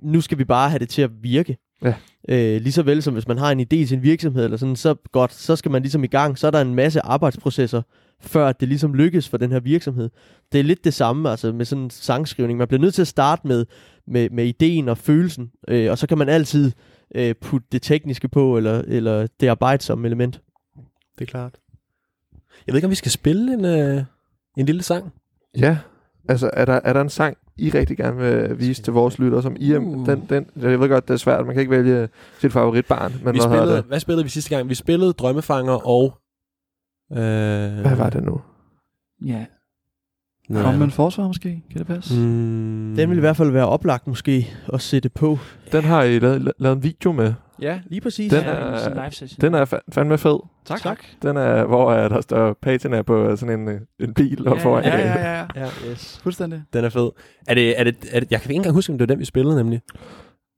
[0.03, 1.57] Nu skal vi bare have det til at virke.
[1.83, 1.95] Ja.
[2.29, 4.77] Øh, lige så vel som hvis man har en idé til en virksomhed, eller sådan,
[4.77, 6.39] så godt, så skal man ligesom i gang.
[6.39, 7.83] Så er der en masse arbejdsprocesser,
[8.21, 10.11] før det ligesom lykkes for den her virksomhed.
[10.53, 12.59] Det er lidt det samme altså med sådan en sangskrivning.
[12.59, 13.67] Man bliver nødt til at starte med,
[14.07, 16.73] med, med ideen og følelsen, øh, og så kan man altid
[17.15, 20.41] øh, putte det tekniske på, eller, eller det arbejdsomme element.
[21.19, 21.55] Det er klart.
[22.67, 24.03] Jeg ved ikke, om vi skal spille en, øh,
[24.59, 25.13] en lille sang.
[25.59, 25.79] Ja,
[26.29, 29.43] altså er der, er der en sang, I rigtig gerne vil vise til vores lyttere,
[29.43, 30.07] som I er, Uh.
[30.07, 32.09] den, den, jeg ved godt, det er svært, man kan ikke vælge
[32.41, 33.85] sit favoritbarn, men Vi spillede, det?
[33.85, 34.69] hvad spillede vi sidste gang?
[34.69, 36.19] Vi spillede Drømmefanger og...
[37.13, 38.41] Øh, hvad var det nu?
[39.27, 39.47] Ja,
[40.49, 40.93] med en andet.
[40.93, 42.15] forsvar måske, kan det passe?
[42.15, 42.95] Mm.
[42.97, 45.39] Den vil i hvert fald være oplagt måske at sætte på.
[45.73, 47.35] Den har I lavet, lavet en video med.
[47.63, 48.33] Ja, Lige præcis.
[48.33, 49.41] Den ja, er- sådan en live session.
[49.41, 50.39] Den er fa- fandme fed.
[50.67, 50.81] tak.
[50.83, 50.99] Tak.
[51.23, 54.63] Den er, hvor er der står patina på sådan en, øh, en bil og Ja,
[54.65, 54.85] foran.
[54.85, 55.47] Ja, ja, ja, ja.
[55.57, 56.21] Ja, Yes.
[56.23, 56.63] Fuldstændig.
[56.73, 57.11] den er fed.
[57.49, 59.21] Er det, er det, er det, jeg kan ikke engang huske, om det var den,
[59.21, 59.81] vi spillede nemlig.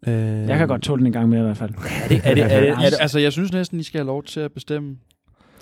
[0.08, 0.14] Øh,
[0.48, 1.70] Jeg kan godt tåle den en gang mere i hvert fald.
[1.70, 4.06] Er det, er det, er det, er det, Altså, jeg synes næsten, I skal have
[4.06, 4.96] lov til at bestemme.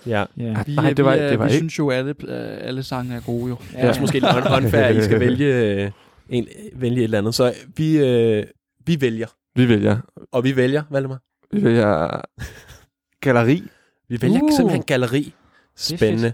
[0.07, 0.24] ja.
[0.37, 0.55] Ja.
[0.66, 3.14] Vi, Nej, det var- vi, det var vi ikke- synes jo, alle, øh, alle sange
[3.14, 3.57] er gode jo.
[3.72, 5.46] Det er også måske lidt un- unfair, at I skal vælge,
[5.85, 5.90] øh,
[6.29, 6.46] en,
[6.77, 7.35] vælge et eller andet.
[7.35, 8.44] Så vi, øh,
[8.87, 9.27] vi vælger.
[9.59, 9.99] Vi vælger.
[10.33, 11.18] Og vi vælger, Valdemar.
[11.53, 12.21] Vi vælger
[13.25, 13.62] galleri.
[14.09, 14.51] Vi vælger Uh.
[14.57, 15.27] simpelthen galleri.
[15.29, 15.33] er
[15.77, 16.33] Spændende.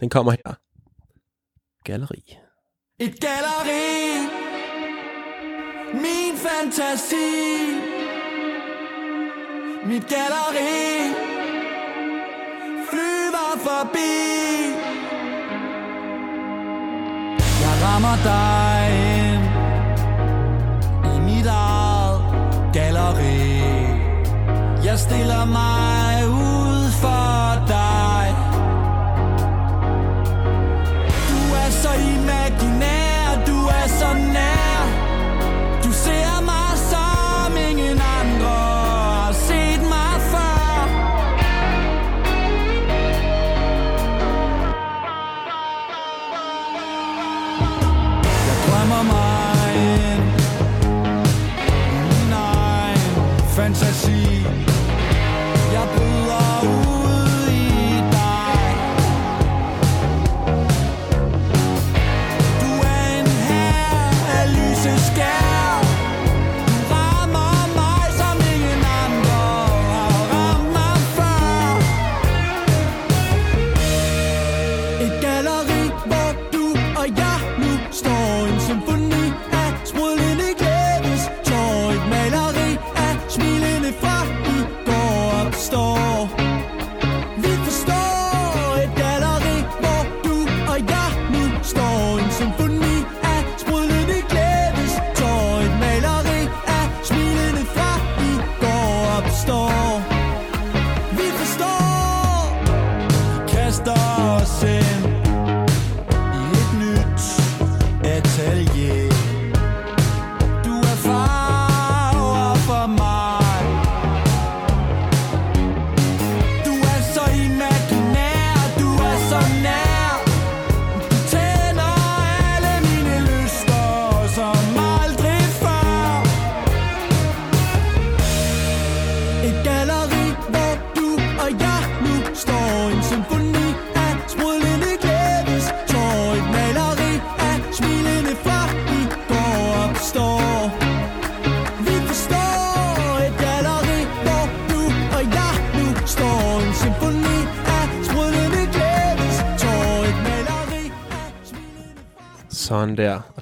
[0.00, 0.54] Den kommer her.
[1.84, 2.38] Galleri.
[2.98, 4.28] Et galleri
[5.94, 7.30] Min fantasi
[9.86, 11.14] Mit galleri
[12.90, 14.12] Flyver forbi
[17.64, 18.59] Jeg rammer dig
[24.90, 27.39] Jeg stiller mig ud for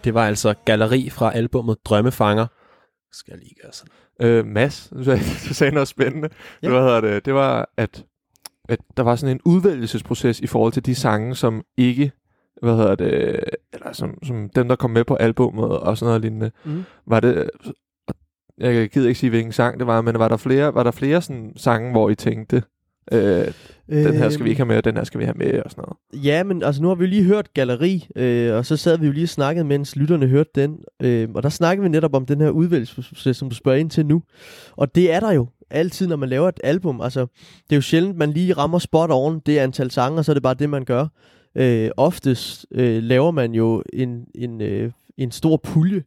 [0.08, 2.46] det var altså Galleri fra albumet Drømmefanger.
[3.12, 3.92] Skal jeg lige gøre sådan.
[4.20, 4.92] Øh, Mads,
[5.48, 6.28] du sagde, noget spændende.
[6.62, 6.68] Ja.
[6.68, 7.24] Hvad hedder det?
[7.24, 8.04] Det var, at,
[8.68, 12.12] at der var sådan en udvælgelsesproces i forhold til de sange, som ikke,
[12.62, 13.40] hvad hedder det,
[13.72, 16.50] eller som, som dem, der kom med på albummet og sådan noget lignende.
[16.64, 16.84] Mhm.
[17.06, 17.50] Var det,
[18.58, 21.22] jeg gider ikke sige, hvilken sang det var, men var der flere, var der flere
[21.22, 22.62] sådan sange, hvor I tænkte,
[23.12, 23.46] øh,
[23.88, 25.70] den her skal vi ikke have med, og den her skal vi have med, og
[25.70, 26.24] sådan noget?
[26.24, 29.06] Ja, men altså nu har vi jo lige hørt Galleri, øh, og så sad vi
[29.06, 30.78] jo lige og snakkede, mens lytterne hørte den.
[31.02, 34.06] Øh, og der snakkede vi netop om den her udvælgelsesproces, som du spørger ind til
[34.06, 34.22] nu.
[34.76, 37.00] Og det er der jo altid, når man laver et album.
[37.00, 37.20] Altså,
[37.64, 40.34] det er jo sjældent, man lige rammer spot on det antal sange, og så er
[40.34, 41.06] det bare det, man gør.
[41.54, 46.02] Øh, oftest øh, laver man jo en, en, øh, en stor pulje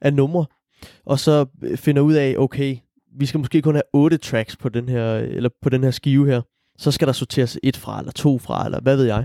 [0.00, 0.46] af numre,
[1.06, 2.76] og så finder ud af, okay,
[3.18, 6.26] vi skal måske kun have otte tracks på den her, eller på den her skive
[6.26, 6.40] her
[6.78, 9.24] så skal der sorteres et fra, eller to fra, eller hvad ved jeg.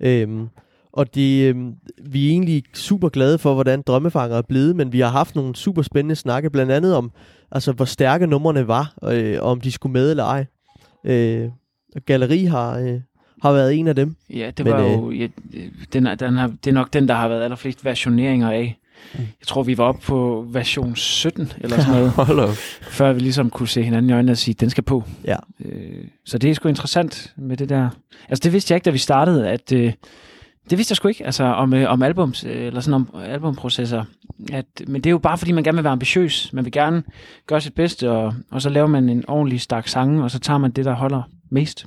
[0.00, 0.48] Øhm,
[0.92, 1.72] og det, øhm,
[2.06, 5.56] vi er egentlig super glade for, hvordan Drømmefanger er blevet, men vi har haft nogle
[5.56, 7.10] super spændende snakke, blandt andet om,
[7.50, 10.46] altså, hvor stærke numrene var, øh, og om de skulle med eller ej.
[11.04, 11.48] Øh,
[12.06, 13.00] Galleri har, øh,
[13.42, 14.16] har været en af dem.
[14.30, 15.10] Ja, det Men, var øh, jo...
[15.10, 15.26] Ja,
[15.92, 18.78] den, er- den har, det er nok den, der har været allerflest versioneringer af.
[19.18, 22.54] Jeg tror, vi var oppe på version 17 eller sådan noget, Hold op.
[22.82, 25.04] før vi ligesom kunne se hinanden i øjnene og sige, den skal på.
[25.24, 25.36] Ja.
[25.64, 27.90] Øh, så det er sgu interessant med det der.
[28.28, 29.92] Altså det vidste jeg ikke, da vi startede, at øh,
[30.70, 34.04] det vidste jeg sgu ikke, altså om, øh, om albums, øh, eller sådan om albumprocesser.
[34.52, 36.52] At, men det er jo bare, fordi man gerne vil være ambitiøs.
[36.52, 37.02] Man vil gerne
[37.46, 40.58] gøre sit bedste, og, og så laver man en ordentlig stak sange, og så tager
[40.58, 41.86] man det, der holder mest.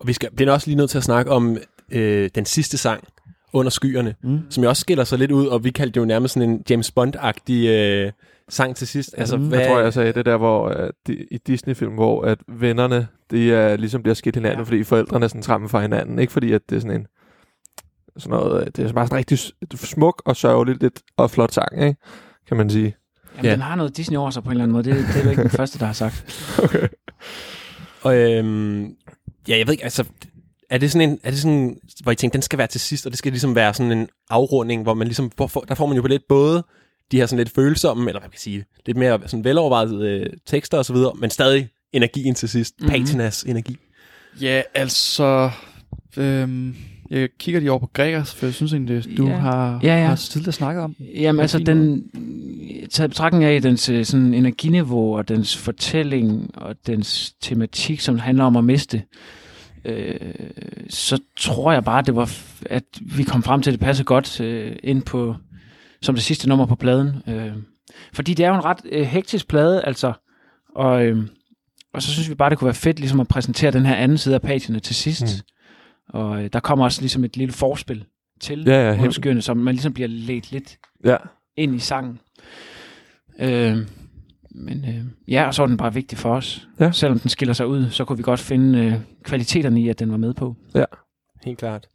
[0.00, 1.58] Og vi skal, bliver også lige nødt til at snakke om
[1.92, 3.04] øh, den sidste sang,
[3.52, 4.40] Under skyerne, Mm.
[4.50, 6.62] som jo også skiller sig lidt ud, og vi kaldte det jo nærmest sådan en
[6.70, 8.12] James Bond-agtig øh,
[8.48, 9.14] sang til sidst.
[9.16, 9.48] Altså, Mm.
[9.48, 13.08] hvad, Jeg tror, jeg sagde det der, hvor uh, de, i Disney-film, hvor at vennerne,
[13.30, 14.64] de uh, ligesom bliver skilt hinanden, Ja.
[14.64, 16.18] fordi forældrene er sådan trappen fra hinanden.
[16.18, 17.06] Ikke fordi, at det er sådan en
[18.18, 19.38] sådan noget, øh, det er bare sådan rigtig
[19.78, 21.96] smuk og sørgeligt lidt, og flot sang, ikke?
[22.48, 22.94] kan man sige.
[23.36, 23.52] Jamen, Ja.
[23.52, 24.84] den har noget Disney over sig på en eller anden måde.
[24.84, 26.24] Det, det er jo ikke den første, der har sagt.
[26.64, 26.88] Okay.
[28.02, 28.82] Og, øhm,
[29.48, 30.04] ja, jeg ved ikke, altså,
[30.70, 33.06] er det sådan en, er det sådan, hvor I tænker, den skal være til sidst,
[33.06, 35.96] og det skal ligesom være sådan en afrunding, hvor man ligesom, hvor, der får man
[35.96, 36.64] jo på lidt både
[37.12, 40.26] de her sådan lidt følsomme, eller hvad man kan sige, lidt mere sådan velovervejede øh,
[40.46, 42.86] tekster og så videre, men stadig energien til sidst, Mhm.
[42.90, 43.04] mm-hmm.
[43.06, 43.76] patinas energi.
[44.40, 45.50] Ja, altså...
[46.16, 46.76] Øhm,
[47.10, 49.36] jeg kigger lige over på Gregers, for jeg synes egentlig, du Ja.
[49.36, 50.06] har, Ja, ja.
[50.06, 50.96] har tidligere snakket om.
[51.14, 52.04] Jamen altså, den,
[52.90, 58.18] taget i betragtning af dens øh, sådan, energiniveau og dens fortælling og dens tematik, som
[58.18, 59.02] handler om at miste,
[59.88, 60.34] øh,
[60.88, 62.30] så tror jeg bare, det var,
[62.66, 65.36] at vi kom frem til, at det passede godt øh, ind på,
[66.02, 67.22] som det sidste nummer på pladen.
[67.26, 67.52] Øh,
[68.12, 70.12] fordi det er jo en ret øh, hektisk plade, altså,
[70.74, 71.26] og, øh,
[71.94, 74.18] og så synes vi bare, det kunne være fedt ligesom at præsentere den her anden
[74.18, 75.22] side af pagerne til sidst.
[75.24, 76.18] Mm.
[76.18, 78.04] Og øh, der kommer også ligesom et lille forspil
[78.40, 81.16] til Ja, ja, underskyerne, så man ligesom bliver ledt lidt Ja.
[81.56, 82.18] ind i sangen.
[83.40, 83.76] Øh,
[84.58, 86.68] men øh, ja, og så var den bare vigtig for os.
[86.80, 86.90] Ja.
[86.92, 88.94] Selvom den skiller sig ud, så kunne vi godt finde øh,
[89.24, 90.56] kvaliteterne i, at den var med på.
[91.44, 91.86] Helt klart.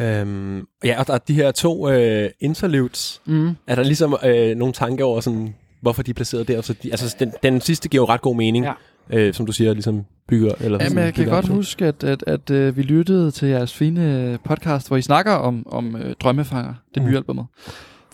[0.00, 3.20] Øhm, ja, og der er de her to øh, interludes.
[3.26, 3.48] Mm.
[3.66, 6.60] Er der ligesom øh, nogle tanker over, sådan, hvorfor de er placeret der?
[6.60, 8.72] Så de, altså, den, den sidste giver jo ret god mening, Ja.
[9.10, 10.52] øh, som du siger, ligesom bygger...
[10.60, 13.74] Eller Jamen, sådan, jeg kan godt huske, at, at, at øh, vi lyttede til jeres
[13.74, 17.46] fine podcast, hvor I snakker om, om øh, Drømmefanger, debutalbummet.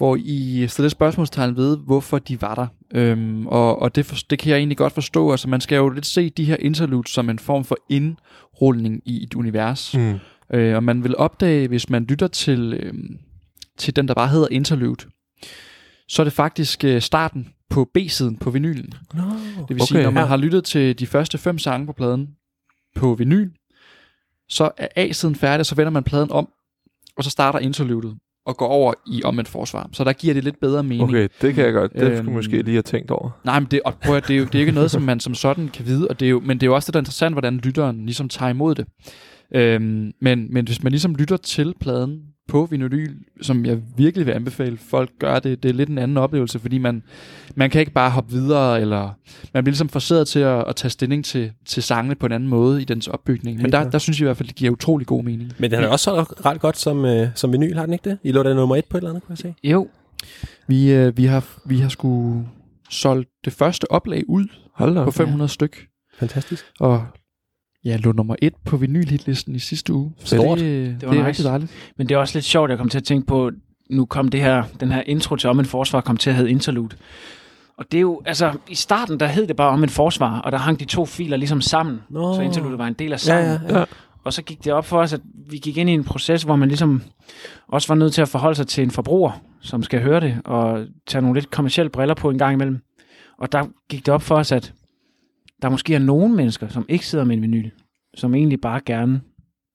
[0.00, 2.66] Hvor I stiller spørgsmålstegn ved, hvorfor de var der.
[2.94, 5.30] Øhm, og og det, for, det kan jeg egentlig godt forstå.
[5.30, 9.22] Altså, man skal jo lidt se de her interludes som en form for indrulning i
[9.22, 9.96] et univers.
[9.96, 10.18] Mm.
[10.52, 12.94] Øh, og man vil opdage, hvis man lytter til, øh,
[13.78, 15.04] til den, der bare hedder Interlude,
[16.08, 18.92] så er det faktisk øh, starten på B-siden på vinylen.
[19.14, 19.22] No.
[19.22, 20.28] Det vil okay, sige, når man ja.
[20.28, 22.28] har lyttet til de første fem sange på pladen
[22.96, 23.50] på vinyl,
[24.48, 26.48] så er A-siden færdig, så vender man pladen om,
[27.16, 29.88] og så starter interludet og går over i omvendt forsvar.
[29.92, 31.02] Så der giver det lidt bedre mening.
[31.02, 31.92] Okay, det kan jeg godt.
[31.92, 33.30] Det Øhm, skulle måske lige have tænkt over.
[33.44, 35.20] Nej, men det, og prøv at, det, er jo, det er ikke noget, som man
[35.20, 36.98] som sådan kan vide, og det er jo, men det er jo også det, der
[36.98, 38.86] er interessant, hvordan lytteren ligesom tager imod det.
[39.54, 44.32] Øhm, men, men hvis man ligesom lytter til pladen på vinyl, som jeg virkelig vil
[44.32, 47.02] anbefale folk gør det, det er lidt en anden oplevelse, fordi man,
[47.54, 49.10] man kan ikke bare hoppe videre, eller
[49.54, 52.48] man bliver ligesom forceret til at, at tage stilling til, til sangene på en anden
[52.48, 53.62] måde i dens opbygning.
[53.62, 55.52] Men der, der synes jeg i hvert fald, det giver utrolig god mening.
[55.58, 58.18] Men den er også så ret godt som, øh, som vinyl, har den ikke det?
[58.22, 59.54] I lå der nummer et på et eller andet, kunne jeg se.
[59.64, 59.88] Jo,
[60.66, 62.42] Vi, øh, vi, har, vi har sgu
[62.90, 65.00] solgt det første oplag ud Hold da.
[65.02, 65.14] på op.
[65.14, 65.86] 500 styk.
[66.18, 66.64] Fantastisk.
[66.80, 67.06] Og
[67.84, 70.12] ja, lå nummer et på vinylhitlisten i sidste uge.
[70.18, 70.58] Så Stort.
[70.58, 71.28] Det, Det det, var det er nice.
[71.28, 71.72] rigtig dejligt.
[71.96, 73.50] men det er også lidt sjovt, jeg kom til at tænke på,
[73.90, 76.50] nu kom det her, den her intro til Om en Forsvar kom til at hedde
[76.50, 76.96] Interlude.
[77.78, 80.52] Og det er jo, altså i starten, der hed det bare Om en Forsvar, og
[80.52, 82.00] der hang de to filer ligesom sammen.
[82.10, 82.34] Nå.
[82.34, 83.58] Så Interlude var en del af Ja, sangen.
[83.70, 83.84] ja, ja.
[84.24, 86.56] Og så gik det op for os, at vi gik ind i en proces, hvor
[86.56, 87.02] man ligesom
[87.68, 90.86] også var nødt til at forholde sig til en forbruger, som skal høre det, og
[91.06, 92.78] tage nogle lidt kommersielle briller på en gang imellem.
[93.38, 94.72] Og der gik det op for os, at
[95.62, 97.70] der måske er nogle mennesker, som ikke sidder med en vinyl,
[98.14, 99.20] som egentlig bare gerne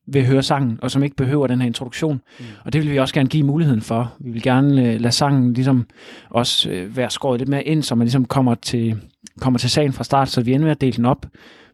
[0.08, 2.22] vil høre sangen, og som ikke behøver den her introduktion.
[2.40, 2.46] Mm.
[2.66, 4.16] Og det vil vi også gerne give muligheden for.
[4.20, 5.86] Vi vil gerne øh, lade sangen ligesom
[6.30, 9.02] også øh, være skåret lidt mere ind, så man ligesom kommer til,
[9.42, 11.26] kommer til sagen fra start, så vi ender med at dele den op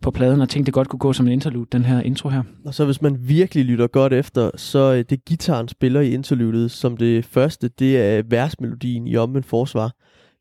[0.01, 2.43] på pladen, og tænkte, det godt kunne gå som en interlude, den her intro her.
[2.65, 6.71] Og så hvis man virkelig lytter godt efter, så øh, det gitaren spiller i interludet
[6.71, 9.91] som det første, det er versmelodien i omvendt forsvar.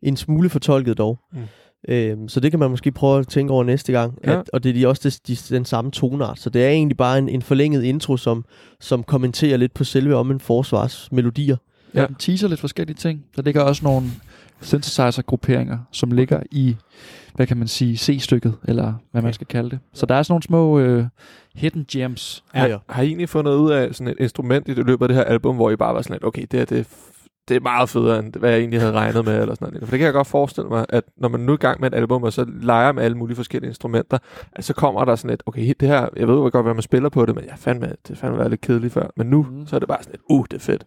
[0.03, 1.19] En smule fortolket dog.
[1.33, 1.39] Mm.
[1.89, 4.19] Øhm, så det kan man måske prøve at tænke over næste gang.
[4.25, 4.39] Ja.
[4.39, 6.39] At, og det er de også det, de, den samme tonart.
[6.39, 8.45] Så det er egentlig bare en, en forlænget intro, som,
[8.81, 11.57] som kommenterer lidt på selve omvendt forsvars melodier.
[11.95, 12.01] Ja.
[12.01, 12.07] Ja.
[12.07, 13.25] Den teaser lidt forskellige ting.
[13.37, 14.07] Der ligger også nogle
[14.63, 16.77] synthesizer-grupperinger, som ligger i,
[17.35, 19.79] hvad kan man sige, C-stykket, eller hvad man skal kalde det.
[19.95, 21.05] Så der er sådan nogle små øh,
[21.55, 22.45] hidden gems.
[22.55, 22.77] Ja, ja.
[22.89, 25.25] Har I egentlig fundet ud af sådan et instrument i det løbet af det her
[25.25, 27.20] album, hvor I bare var sådan lidt, okay, det her, det er, f-
[27.51, 29.85] det er meget federe, end hvad jeg egentlig havde regnet med, eller sådan noget.
[29.85, 31.93] For det kan jeg godt forestille mig, at når man nu er i gang med
[31.93, 34.19] et album, og så leger med alle mulige forskellige instrumenter,
[34.53, 36.83] at så kommer der sådan et, okay, det her, jeg ved jo godt, hvad man
[36.83, 39.07] spiller på det, men jeg fandme, det fandme været lidt kedeligt før.
[39.17, 39.67] Men nu, Mm.
[39.67, 40.85] så er det bare sådan et, uh, det er fedt.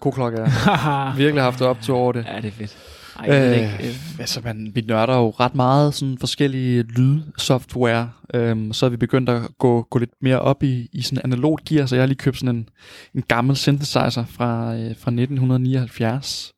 [0.00, 1.16] God klokke er.
[1.16, 2.26] Virkelig haft det op til over det.
[2.32, 2.78] ja, det er fedt.
[3.20, 3.88] Ej, jeg ved Øh, ikke.
[3.88, 8.10] øh, altså, man, vi nørder jo ret meget sådan forskellige lydsoftware.
[8.34, 11.58] Øhm, så er vi begyndt at gå, gå lidt mere op i, i sådan analog
[11.68, 12.68] gear, så jeg har lige købt sådan en,
[13.14, 16.52] en gammel synthesizer fra, øh, fra 1979,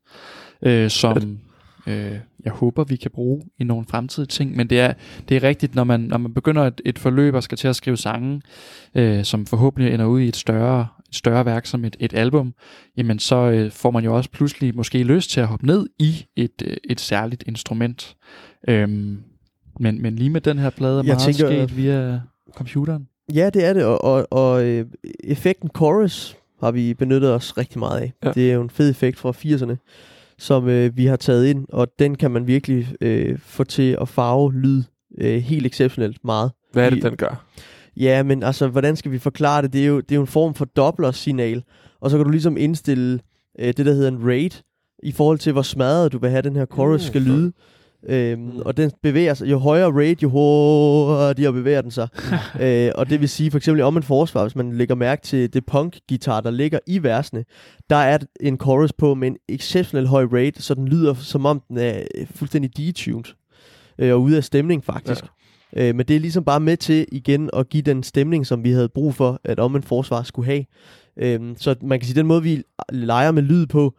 [0.63, 1.39] øh, som
[1.87, 4.57] øh, jeg håber, vi kan bruge i nogle fremtidige ting.
[4.57, 4.93] Men det er,
[5.29, 7.77] det er rigtigt, når man, når man begynder et, et forløb og skal til at
[7.77, 8.43] skrive sange,
[8.95, 12.55] øh, som forhåbentlig ender ud i et større, større værk som et, et album,
[12.97, 16.27] jamen så øh, får man jo også pludselig måske lyst til at hoppe ned i
[16.37, 18.17] et, øh, et særligt instrument.
[18.69, 19.19] Øhm,
[19.81, 22.21] men, men lige med den her plade er meget tænker, sket via
[22.55, 23.09] computeren.
[23.35, 24.87] Ja, det er det, og, og, og øh,
[25.25, 28.13] effekten chorus har vi benyttet os rigtig meget af.
[28.23, 28.29] Ja.
[28.29, 28.33] Ja.
[28.33, 29.77] Det er jo en fed effekt fra 80'erne,
[30.39, 34.09] som øh, vi har taget ind, og den kan man virkelig øh, få til at
[34.09, 34.83] farve lyd
[35.19, 36.51] øh, helt exceptionelt meget.
[36.73, 37.45] Hvad er det, I- den gør?
[37.97, 39.73] Ja, men altså, hvordan skal vi forklare det?
[39.73, 41.63] Det er jo, det er jo en form for dobbler-signal,
[42.01, 43.21] og så kan du ligesom indstille
[43.59, 44.63] øh, det, der hedder en rate,
[45.03, 47.53] i forhold til, hvor smadret du vil have, den her chorus Mm, skal lyde.
[48.09, 52.09] Øhm, og den bevæger sig, jo højere rate, jo hurtigere bevæger den sig.
[52.61, 55.53] øh, og det vil sige, for eksempel om en forsvar, hvis man lægger mærke til
[55.53, 57.45] det punk-gitar, der ligger i versene,
[57.91, 61.63] der er en chorus på med en exceptionelt høj rate, så den lyder som om
[61.69, 62.03] den er
[62.35, 63.25] fuldstændig detuned
[63.99, 65.23] øh, og ude af stemning faktisk.
[65.23, 65.29] Ja.
[65.77, 68.71] Øh, men det er ligesom bare med til igen at give den stemning, som vi
[68.71, 70.65] havde brug for, at om en forsvar skulle have.
[71.17, 72.63] Øh, så man kan sige, den måde, vi
[72.93, 73.95] leger med lyd på,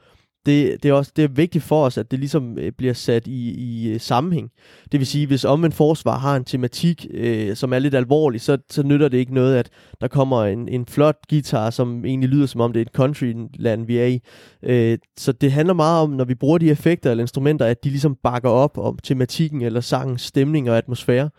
[0.46, 3.28] det, det, er også det er vigtigt for os, at det ligesom øh, bliver sat
[3.28, 4.50] i, i øh, sammenhæng.
[4.92, 8.42] Det vil sige, hvis om en forsvar har en tematik, øh, som er lidt alvorlig,
[8.42, 9.70] så, så nytter det ikke noget, at
[10.02, 13.86] der kommer en, en flot guitar, som egentlig lyder som om det er et countryland,
[13.86, 14.22] vi er i.
[14.64, 17.90] Øh, så det handler meget om, når vi bruger de effekter eller instrumenter, at de
[17.90, 21.30] ligesom bakker op om tematikken eller sangens stemning og atmosfære.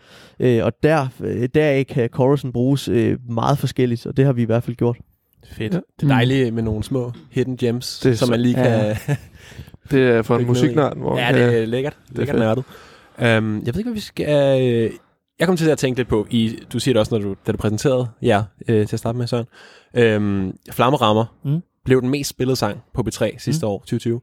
[0.40, 4.42] Øh, og der, der deraf kan chorusen bruges øh, meget forskelligt, og det har vi
[4.42, 4.96] i hvert fald gjort.
[5.52, 5.74] Fedt.
[5.74, 5.78] Ja.
[6.00, 8.94] Det er dejligt med nogle små hidden gems, Det er som man lige Ja.
[9.06, 9.16] kan...
[9.90, 11.96] Det er for en musiknørd, hvor ja, det er lækkert.
[12.08, 12.64] Det er lækkert nørdet.
[13.38, 14.60] Um, jeg ved ikke, hvad vi skal...
[14.62, 14.90] øh,
[15.38, 17.52] Jeg kom til at tænke lidt på, i, du siger det også, når du, da
[17.52, 19.46] du præsenterede jer øh, til at starte med, Søren.
[19.96, 21.60] Øhm, Flammerammer Mm.
[21.84, 23.70] blev den mest spillede sang på B3 sidste mm.
[23.70, 24.20] år, 2020.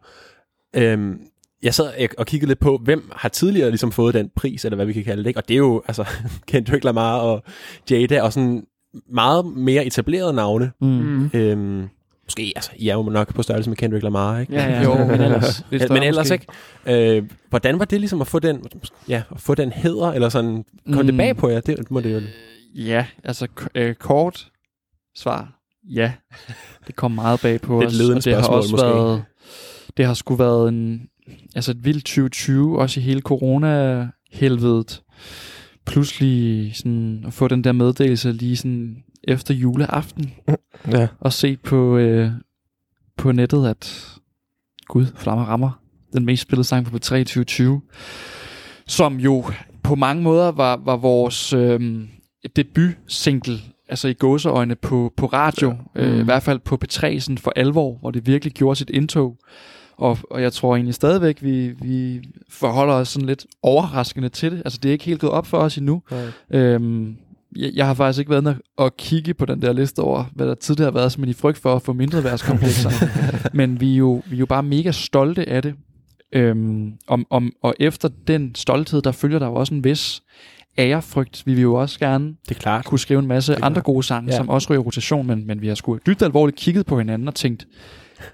[0.76, 1.20] Øhm,
[1.64, 4.76] jeg sad og- og kiggede lidt på, hvem har tidligere ligesom fået den pris, eller
[4.76, 5.40] hvad vi kan kalde det, ikke?
[5.40, 6.06] Og det er jo, altså,
[6.48, 7.44] Kendrick Lamar og
[7.92, 8.64] Jada, og sådan
[9.10, 10.72] meget mere etablerede navne.
[10.82, 11.30] Mm.
[11.34, 11.90] Øhm,
[12.24, 14.54] måske, altså, I er jo nok på størrelse med Kendrick Lamar, ikke?
[14.54, 14.84] Ja, ja.
[14.84, 15.66] Jo, men ellers.
[15.70, 16.46] Lidt men ellers måske.
[16.86, 17.18] ikke.
[17.18, 18.64] Øh, hvordan var det ligesom at få den,
[19.08, 21.06] ja, at få den heder, eller sådan, kom mm.
[21.06, 21.60] det bag på jer?
[21.60, 22.22] Det må det jo...
[22.76, 24.48] Ja, altså øh, kort
[25.16, 25.62] svar.
[25.90, 26.12] Ja,
[26.88, 27.86] det kom meget bag på os.
[27.86, 28.88] og det har spørgsmål, også måske.
[28.88, 29.24] været,
[29.98, 31.02] det har sgu været en,
[31.56, 35.02] altså et vildt 2020, også i hele corona-helvedet.
[35.86, 40.34] Pludselig sådan, at få den der meddelelse lige sådan efter juleaften,
[40.92, 41.08] Ja.
[41.20, 42.32] og se på, øh,
[43.18, 44.08] på nettet, at
[44.88, 45.72] Gud, Flammer rammer
[46.14, 47.82] den mest spillede sang på P3 i 2020,
[48.88, 49.44] som jo
[49.84, 52.04] på mange måder var, var vores øh,
[52.56, 53.60] debut-single,
[53.90, 56.02] altså i gåseøjne på, på radio, ja.
[56.06, 56.20] øh, Mm.
[56.22, 59.38] i hvert fald på P3 sådan for alvor, hvor det virkelig gjorde sit indtog.
[60.02, 64.62] Og, og jeg tror egentlig stadigvæk, vi, vi forholder os sådan lidt overraskende til det.
[64.66, 66.02] Altså det er ikke helt gået op for os endnu.
[66.52, 67.16] Øhm,
[67.56, 70.56] jeg, jeg har faktisk ikke været og- kigge på den der liste over, hvad der
[70.56, 72.90] tidligere har været, som i frygt for at få mindre værtskomplekser.
[73.58, 75.74] Men vi er, jo, vi er jo bare mega stolte af det.
[76.34, 80.22] Øhm, om, om, og efter den stolthed, der følger der jo også en vis
[80.78, 81.44] ærefrygt.
[81.46, 82.86] Vi vil jo også gerne Det er klart.
[82.86, 84.38] kunne skrive en masse andre gode sange, Ja.
[84.38, 87.36] som også ryger rotation, men, men vi har sgu dybt alvorligt kigget på hinanden og
[87.36, 87.68] tænkt,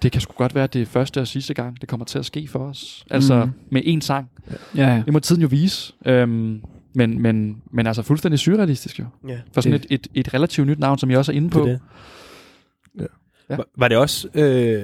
[0.01, 2.19] det kan sgu godt være, at det er første og sidste gang, det kommer til
[2.19, 3.05] at ske for os.
[3.09, 3.51] Altså Mhm.
[3.71, 4.29] med én sang.
[4.75, 5.03] Ja, ja.
[5.05, 5.93] Det må tiden jo vise.
[6.05, 6.61] Øhm,
[6.93, 9.05] men, men, men altså fuldstændig surrealistisk jo.
[9.27, 9.39] Ja.
[9.53, 11.59] For sådan Det- et, et, et relativt nyt navn, som jeg også er inde på.
[11.59, 11.79] Det er det.
[12.99, 13.05] Ja.
[13.49, 13.55] Ja.
[13.55, 14.83] Var, var det også øh,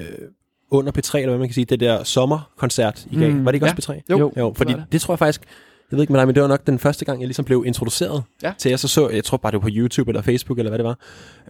[0.72, 3.32] under P3, eller hvad man kan sige, det der sommerkoncert, I gav?
[3.32, 3.74] Mm, var det ikke ja.
[3.78, 4.02] også P3?
[4.10, 4.34] Jo, Jo.
[4.38, 4.86] Jo, fordi det.
[4.92, 5.42] det tror jeg faktisk,
[5.92, 7.64] jeg ved ikke med dig, men det var nok den første gang, jeg ligesom blev
[7.68, 8.54] introduceret Ja.
[8.58, 10.80] til, jeg så så, jeg tror bare det var på YouTube eller Facebook, eller hvad
[10.80, 10.98] det var.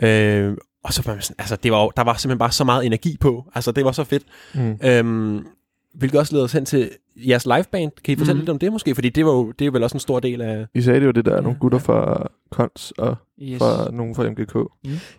[0.02, 2.86] Øh, og så var man sådan, altså det var, der var simpelthen bare så meget
[2.86, 3.46] energi på.
[3.56, 4.24] Altså det var så fedt.
[4.56, 4.78] Mm.
[4.84, 5.46] Øhm,
[5.94, 7.92] hvilket også leder os hen til jeres liveband.
[8.04, 8.40] Kan I fortælle Mhm.
[8.42, 8.96] lidt om det måske?
[8.96, 10.66] Fordi det, var jo, det er vel også en stor del af...
[10.74, 13.58] I sagde det jo, det der er nogle gutter fra Kons og Yes.
[13.58, 14.56] fra nogen fra MGK.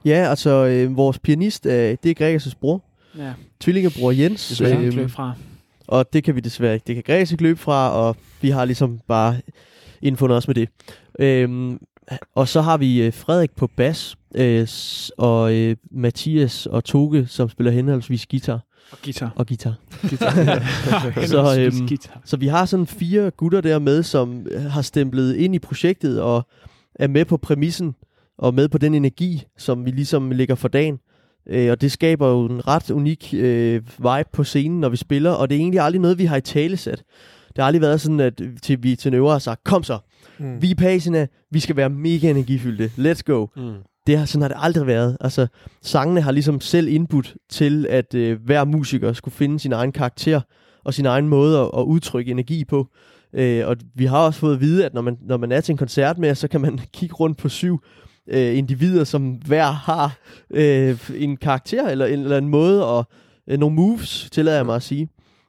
[0.05, 2.85] Ja, altså øh, vores pianist, øh, det er Gregers' bror.
[3.19, 4.49] Ja, Tvillingebror Jens.
[4.59, 5.33] det er Øhm, fra.
[5.89, 6.85] Og det kan vi desværre ikke.
[6.87, 9.37] Det kan ikke løbe fra, og vi har ligesom bare
[10.03, 10.69] indfundet os med det.
[11.19, 11.79] Øhm,
[12.35, 14.69] og så har vi øh, Frederik på bas, øh,
[15.19, 18.61] og øh, Mathias og Toge, som spiller henholdsvis guitar
[18.93, 19.33] Og guitar.
[19.37, 19.75] og guitar.
[20.03, 22.21] så, Så, øhm, guitar.
[22.25, 26.23] Så vi har sådan fire gutter der med, som øh, har stemplet ind i projektet
[26.23, 26.47] og
[26.95, 27.95] er med på præmissen
[28.39, 30.99] og med på den energi, som vi ligesom lægger for dagen.
[31.49, 35.31] Øh, og det skaber jo en ret unik øh, vibe på scenen, når vi spiller,
[35.31, 37.03] og det er egentlig aldrig noget, vi har i talesat.
[37.49, 39.99] Det har aldrig været sådan, at til vi til øvre har sagt, kom så,
[40.39, 40.63] Mm.
[40.63, 43.47] vi er Pasina, vi skal være mega energifyldte, let's go.
[43.57, 43.73] Mm.
[44.07, 45.17] Det har, sådan har det aldrig været.
[45.21, 45.47] Altså,
[45.83, 50.41] sangene har ligesom selv input til, at øh, hver musiker skulle finde sin egen karakter
[50.85, 52.89] og sin egen måde at, at udtrykke energi på.
[53.33, 55.73] Øh, og vi har også fået at vide, at når man, når man er til
[55.73, 57.81] en koncert med, så kan man kigge rundt på syv
[58.29, 60.19] øh, individer, som hver har
[60.51, 63.05] øh, en karakter eller en, eller en måde og
[63.49, 65.09] øh, nogle moves, tillader jeg mig at sige.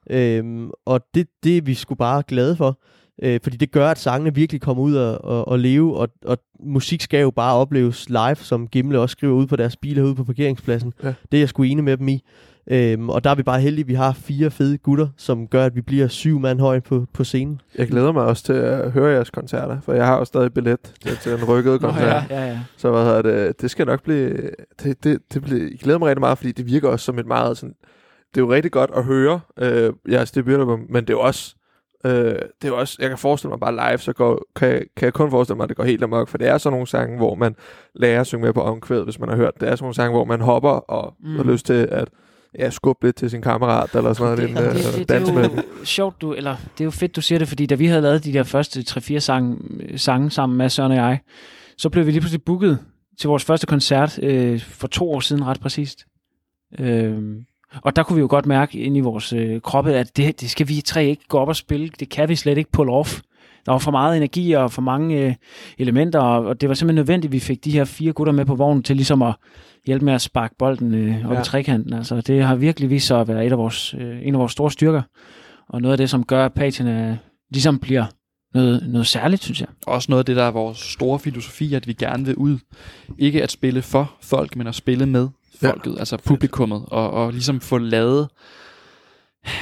[0.10, 2.80] Øhm, og det, det er vi sgu bare glade for.
[3.24, 6.38] Øh, fordi det gør, at sangene virkelig kommer ud og, og, og leve, og, og
[6.60, 10.16] musik skal jo bare opleves live, som Gimle også skriver ud på deres biler ude
[10.16, 10.94] på parkeringspladsen.
[11.04, 11.14] Ja.
[11.32, 12.24] Det er jeg sgu enig med dem i.
[12.72, 15.66] Øhm, og der er vi bare heldige, at vi har fire fede gutter, som gør,
[15.66, 17.62] at vi bliver syv mand høje på, på scenen.
[17.78, 20.80] Jeg glæder mig også til at høre jeres koncerter, for jeg har jo stadig billet
[21.02, 22.24] til, til en rykket Nå, koncert.
[22.30, 22.60] ja, ja, ja.
[22.78, 24.50] Så hvad hedder det, det skal nok blive,
[24.84, 27.26] det, det, det bliver, jeg glæder mig rigtig meget, fordi det virker også som et
[27.26, 27.76] meget sådan,
[28.36, 31.56] det er jo rigtig godt at høre øh, jeres debutalbum, men det er jo også,
[32.06, 35.06] øh, det er jo også, jeg kan forestille mig bare live, så går, kan, kan
[35.06, 37.18] jeg kun forestille mig, at det går helt amok, for det er sådan nogle sange,
[37.18, 37.56] hvor man
[37.96, 39.54] lærer at synge med på omkvæd, hvis man har hørt.
[39.60, 41.14] Det er sådan nogle sange, hvor man hopper og.
[41.24, 41.36] Mm.
[41.36, 42.08] har lyst til at
[42.60, 45.44] ja, skubbe lidt til sin kammerat, eller sådan noget, det, det, det, det, det, er
[45.44, 48.02] jo sjovt, du, eller det er jo fedt, du siger det, fordi da vi havde
[48.02, 49.58] lavet de der første 3-4 sange,
[49.98, 51.20] sange sammen med Søren og jeg,
[51.78, 52.80] så blev vi lige pludselig booket
[53.20, 56.06] til vores første koncert øh, for to år siden, ret præcist.
[56.80, 57.18] Øh,
[57.84, 60.50] og der kunne vi jo godt mærke ind i vores øh, kroppe, at det, det
[60.50, 61.90] skal vi tre ikke gå op og spille.
[62.00, 63.22] Det kan vi slet ikke pull off.
[63.66, 65.34] Der var for meget energi og for mange øh,
[65.78, 68.46] elementer, og, og det var simpelthen nødvendigt, at vi fik de her fire gutter med
[68.46, 69.36] på vognen til ligesom at
[69.86, 71.42] hjælpe med at sparke bolden øh, op Ja.
[71.42, 71.94] i trekanten.
[71.94, 74.52] Altså, det har virkelig vist sig at være et af vores, øh, en af vores
[74.52, 75.02] store styrker,
[75.70, 77.18] og noget af det, som gør, at patina
[77.52, 78.06] ligesom bliver
[78.54, 79.68] noget, noget særligt, synes jeg.
[79.88, 82.58] Også noget af det, der er vores store filosofi, at vi gerne vil ud.
[83.18, 85.28] Ikke at spille for folk, men at spille med
[85.62, 88.28] folket, ja, altså publikummet, og, og ligesom få lavet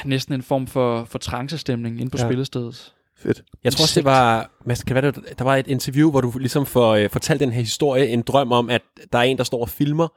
[0.04, 2.24] næsten en form for, for trancestemning ind på ja.
[2.26, 2.92] spillestedet.
[3.24, 3.42] Fedt.
[3.64, 6.32] Jeg tror også, det var, Mads, kan være, det- der var et interview, hvor du
[6.38, 9.44] ligesom får øh, fortalt den her historie, en drøm om, at der er en, der
[9.44, 10.08] står og filmer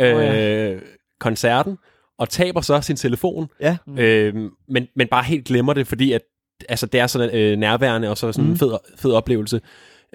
[0.00, 0.82] øh,
[1.20, 1.76] koncerten,
[2.18, 3.76] og taber så sin telefon, Ja.
[3.98, 4.34] øh,
[4.68, 6.20] men, men bare helt glemmer det, fordi at,
[6.68, 8.48] altså, det er sådan øh, nærværende, og så sådan mm.
[8.48, 8.52] Mm.
[8.52, 9.60] en fed, fed oplevelse.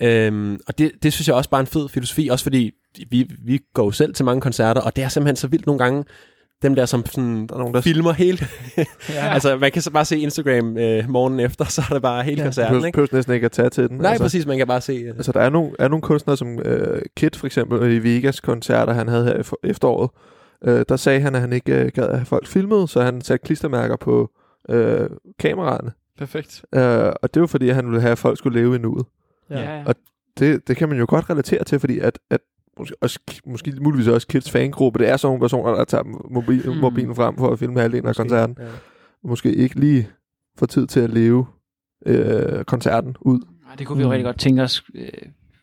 [0.01, 2.71] Øhm, og det, det synes jeg også bare er en fed filosofi, også fordi
[3.09, 5.79] vi, vi går jo selv til mange koncerter, og det er simpelthen så vildt nogle
[5.79, 6.03] gange,
[6.63, 8.43] dem der som sådan, Der er nogen, der filmer helt.
[8.77, 8.85] Ja.
[9.33, 12.37] altså, man kan så bare se Instagram øh, morgenen efter, så er det bare hele
[12.37, 12.43] Ja.
[12.43, 12.95] koncerten, behøver, ikke?
[12.95, 13.97] behøver næsten ikke at tage til den.
[13.97, 14.23] Nej, altså.
[14.23, 14.93] præcis, man kan bare se...
[14.93, 18.39] Øh, Altså, der er nogle, er nogle kunstnere, som øh, Kit for eksempel, i Vegas
[18.39, 20.09] koncerter, han havde her i efteråret,
[20.65, 23.21] øh, der sagde han, at han ikke øh, gad at have folk filmet, så han
[23.21, 24.31] satte klistermærker på
[24.69, 25.09] øh,
[25.39, 25.91] kameraerne.
[26.17, 26.65] Perfekt.
[26.75, 29.05] Øh, og det var fordi, han ville have, at folk skulle leve i nuet.
[29.49, 29.83] Ja.
[29.85, 29.95] Og
[30.39, 32.39] det, det kan man jo godt relatere til, fordi at, at
[32.79, 36.03] måske, også, måske muligvis også Kids fangruppe, det er sådan nogle personer, der tager
[36.33, 36.73] mobil, Mm.
[36.73, 36.77] mm.
[36.81, 38.55] mobilen frem for at filme halvdelen af koncerten.
[38.59, 38.65] Ja.
[39.23, 40.07] Måske ikke lige
[40.59, 41.45] får tid til at leve
[42.05, 43.41] øh, koncerten ud.
[43.69, 45.07] Ej, Det kunne vi jo rigtig godt tænke os, øh,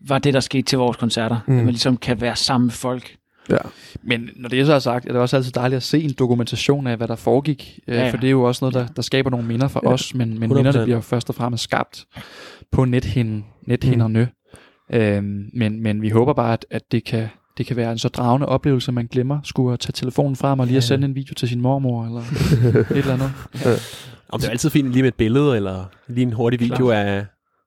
[0.08, 1.40] var det, der skete til vores koncerter.
[1.46, 1.52] Mm.
[1.52, 1.58] Mm.
[1.58, 3.16] At man ligesom kan være sammen med folk.
[3.50, 3.56] Ja.
[4.02, 6.12] Men når det er så er sagt, er det også altid dejligt at se en
[6.18, 7.78] dokumentation af, hvad der foregik.
[7.88, 8.10] Ja, Ja, ja.
[8.10, 10.38] For det er jo også noget, der, der skaber nogle minder for Ja, os, men,
[10.40, 10.54] men 100%.
[10.54, 12.06] minderne bliver først og fremmest skabt
[12.72, 14.20] på nethinden, nethinderne.
[14.20, 14.26] Mm.
[14.92, 17.28] Øhm, men, men vi håber bare, at, at det, kan,
[17.58, 20.66] det kan være en så dragende oplevelse, at man glemmer skulle tage telefonen frem og
[20.66, 20.86] lige at Ja.
[20.86, 22.20] sende en video til sin mormor, eller
[22.90, 23.32] et eller andet.
[24.28, 27.06] Om det er altid fint lige med et billede, eller lige en hurtig video Klart.
[27.06, 27.26] af...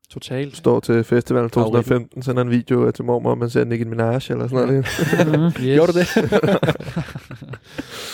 [0.10, 0.58] Totalt.
[0.58, 1.84] Står til festivalen Favoritten.
[1.84, 4.86] 2015, sender en video til mormor, og man ser Nicki Minaj eller sådan noget.
[4.88, 5.56] Yes.
[5.76, 6.08] Gjorde du det?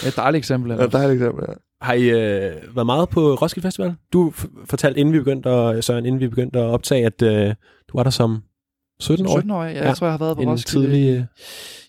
[0.08, 0.72] Et dejligt eksempel.
[0.72, 1.54] Ja, et eksempel, ja.
[1.82, 3.96] Har I øh, været meget på Roskilde Festival?
[4.14, 7.48] Du f- fortalte, inden vi begyndte at, Søren, inden vi begyndte at optage, at øh,
[7.92, 8.42] du var der som
[9.00, 9.38] 17 år.
[9.40, 9.70] 17 år, ja.
[9.70, 9.94] Jeg Ja.
[9.94, 10.86] tror, jeg har været på En Roskilde.
[10.88, 11.28] tidlig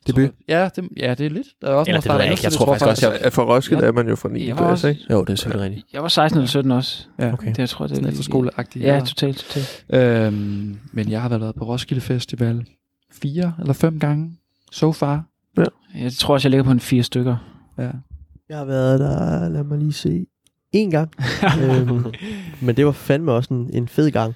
[0.07, 0.15] debut.
[0.29, 1.47] Tror jeg- Ja, det, ja, det er lidt.
[1.63, 2.41] Der er også Eller det ved jeg ikke.
[2.45, 3.89] Jeg tror faktisk også, Ja, for Roskilde Ja.
[3.89, 4.47] er man jo fra 9.
[4.49, 5.01] Jeg klasse, også- ikke?
[5.11, 5.87] Jo, det er selvfølgelig rigtigt.
[5.93, 7.07] Jeg var 16 eller 17 også.
[7.19, 7.49] Ja, Okay.
[7.49, 8.85] Det, jeg tror, det er efterskoleagtigt.
[8.85, 9.85] Ja, totalt, totalt.
[9.93, 12.65] Øhm, men jeg har været på Roskilde Festival
[13.23, 14.33] fire eller fem gange
[14.73, 15.25] so far.
[15.99, 17.37] Jeg tror også, jeg ligger på en fire stykker.
[17.79, 17.91] Ja.
[18.49, 20.27] Jeg har været der, lad mig lige se,
[20.73, 21.11] en gang.
[21.63, 22.05] øhm,
[22.61, 24.35] men det var fandme også en, en fed gang.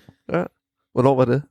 [0.92, 1.42] Hvornår var det?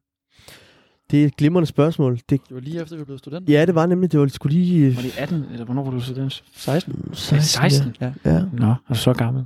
[1.12, 2.14] Det er et glimrende spørgsmål.
[2.16, 3.50] Det, Det var lige efter, vi blev student.
[3.50, 4.86] ja, det var nemlig, det var skulle lige...
[4.88, 6.44] øh, Var det 18, eller hvornår var du student?
[6.56, 7.10] 16.
[7.14, 7.42] 16.
[7.42, 7.96] 16?
[8.02, 8.12] Ja.
[8.26, 9.46] Ja, Nå, er du så gammel?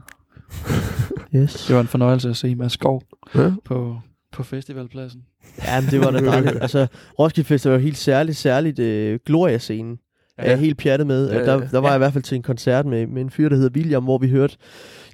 [1.35, 1.65] yes.
[1.67, 3.01] Det var en fornøjelse at se Mads Skov
[3.35, 3.51] Ja.
[3.65, 3.99] på,
[4.31, 5.21] på festivalpladsen.
[5.63, 6.57] Ja, men det var da dejligt.
[6.61, 6.87] altså,
[7.19, 9.97] Roskilde Festival var helt særligt, særligt øh, Gloria-scenen.
[10.37, 10.43] Ja.
[10.43, 11.29] Er jeg helt pjattet med.
[11.31, 11.67] Ja, Ja, der, ja.
[11.71, 13.69] der var jeg i hvert fald til en koncert med, med en fyr, der hedder
[13.79, 14.57] William, hvor vi hørte,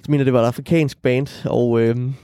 [0.06, 2.14] jeg mener, det var et afrikansk band, og øhm,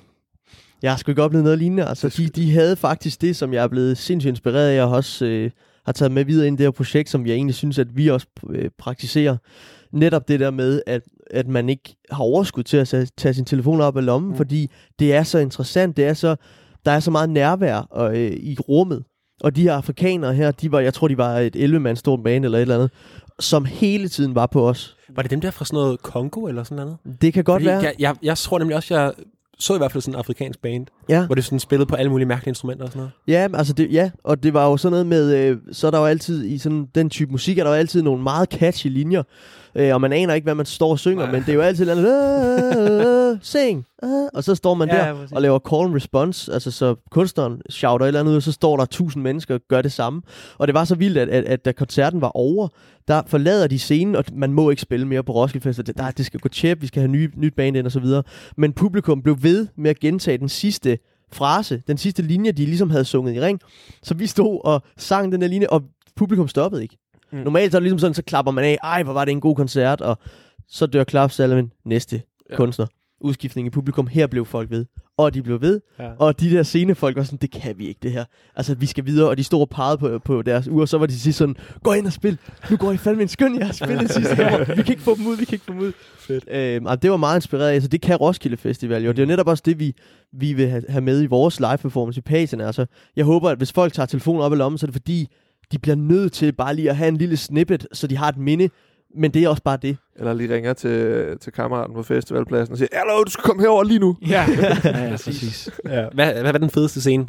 [0.83, 1.85] jeg har sgu ikke oplevet noget lignende.
[1.85, 5.25] Altså, de, de havde faktisk det, som jeg er blevet sindssygt inspireret af, og også
[5.25, 5.51] øh,
[5.85, 8.09] har taget med videre ind i det her projekt, som jeg egentlig synes, at vi
[8.09, 9.37] også øh, praktiserer.
[9.93, 13.81] Netop det der med, at, at man ikke har overskud til at tage, sin telefon
[13.81, 14.37] op af lommen, mm.
[14.37, 16.37] fordi det er så interessant, det er så,
[16.85, 19.05] der er så meget nærvær og, øh, i rummet.
[19.43, 22.45] Og de her afrikanere her, de var, jeg tror, de var et 11-mand stort band
[22.45, 22.91] eller et eller andet,
[23.39, 24.97] som hele tiden var på os.
[25.15, 27.23] Var det dem der fra sådan noget Kongo eller sådan noget?
[27.23, 27.81] Det kan godt Fordi være.
[27.81, 29.13] Jeg, jeg, jeg tror nemlig også, jeg
[29.61, 31.27] så i hvert fald sådan en afrikansk band, Ja.
[31.27, 33.13] hvor det sådan spillede på alle mulige mærkelige instrumenter og sådan noget.
[33.29, 35.99] Ja, altså det, ja, og det var jo sådan noget med, øh, så er der
[35.99, 39.23] jo altid, i sådan den type musik, er der jo altid nogle meget catchy linjer,
[39.75, 41.33] øh, og man aner ikke, hvad man står og synger, Nej.
[41.33, 44.97] men det er jo altid et andet, øh, sing, øh, og så står man Ja,
[44.97, 48.37] der ja, og laver call and response, altså så kunstneren shouter et eller andet ud,
[48.37, 50.23] og så står der tusind mennesker og gør det samme.
[50.59, 52.69] Og det var så vildt, at, at, at da koncerten var over,
[53.09, 55.99] der forlader de scenen, og man må ikke spille mere på Roskilde Fest, og det,
[55.99, 58.23] der, det skal gå tjep, vi skal have nye, nyt band ind og så videre.
[58.57, 60.99] Men publikum blev ved med at gentage den sidste
[61.33, 63.61] frase, den sidste linje, de ligesom havde sunget i ring.
[64.03, 65.83] Så vi stod og sang den der linje, og
[66.17, 66.97] publikum stoppede ikke.
[67.33, 67.39] Mm.
[67.39, 69.41] Normalt så er det ligesom sådan, så klapper man af, ej, hvor var det en
[69.41, 70.19] god koncert, og
[70.69, 72.57] så dør klapsalven næste ja.
[72.57, 72.87] Kunstner.
[73.21, 74.87] Udskiftning i publikum, her blev folk ved.
[75.17, 76.11] Og de blev ved, Ja.
[76.19, 78.25] og de der scenefolk var sådan, det kan vi ikke det her.
[78.57, 81.07] Altså, vi skal videre, og de stod og pegede på, på deres uger, så var
[81.07, 82.39] de sidst sådan, gå ind og spil.
[82.71, 84.59] Nu går I fandme en skøn, jeg har spillet sidste år.
[84.75, 85.93] Vi kan ikke få dem ud, vi kan ikke få dem ud.
[86.19, 86.45] Fedt.
[86.51, 89.13] Øhm, altså, det var meget inspireret af, så det kan Roskilde Festival jo.
[89.13, 89.95] Det er netop også det, vi,
[90.33, 92.61] vi vil have, have med i vores live performance i Pagen.
[92.61, 95.29] Altså, jeg håber, at hvis folk tager telefonen op i lommen, så er det fordi,
[95.73, 98.37] de bliver nødt til bare lige at have en lille snippet, så de har et
[98.37, 98.69] minde.
[99.17, 99.97] Men det er også bare det.
[100.19, 103.85] Eller lige ringer til, til kammeraten på festivalpladsen og siger, Hallo, du skal komme herover
[103.85, 104.17] lige nu.
[104.29, 104.47] Ja,
[104.85, 105.71] ja, ja præcis.
[105.89, 106.05] Ja.
[106.15, 107.27] Hvad, hvad var den fedeste scene?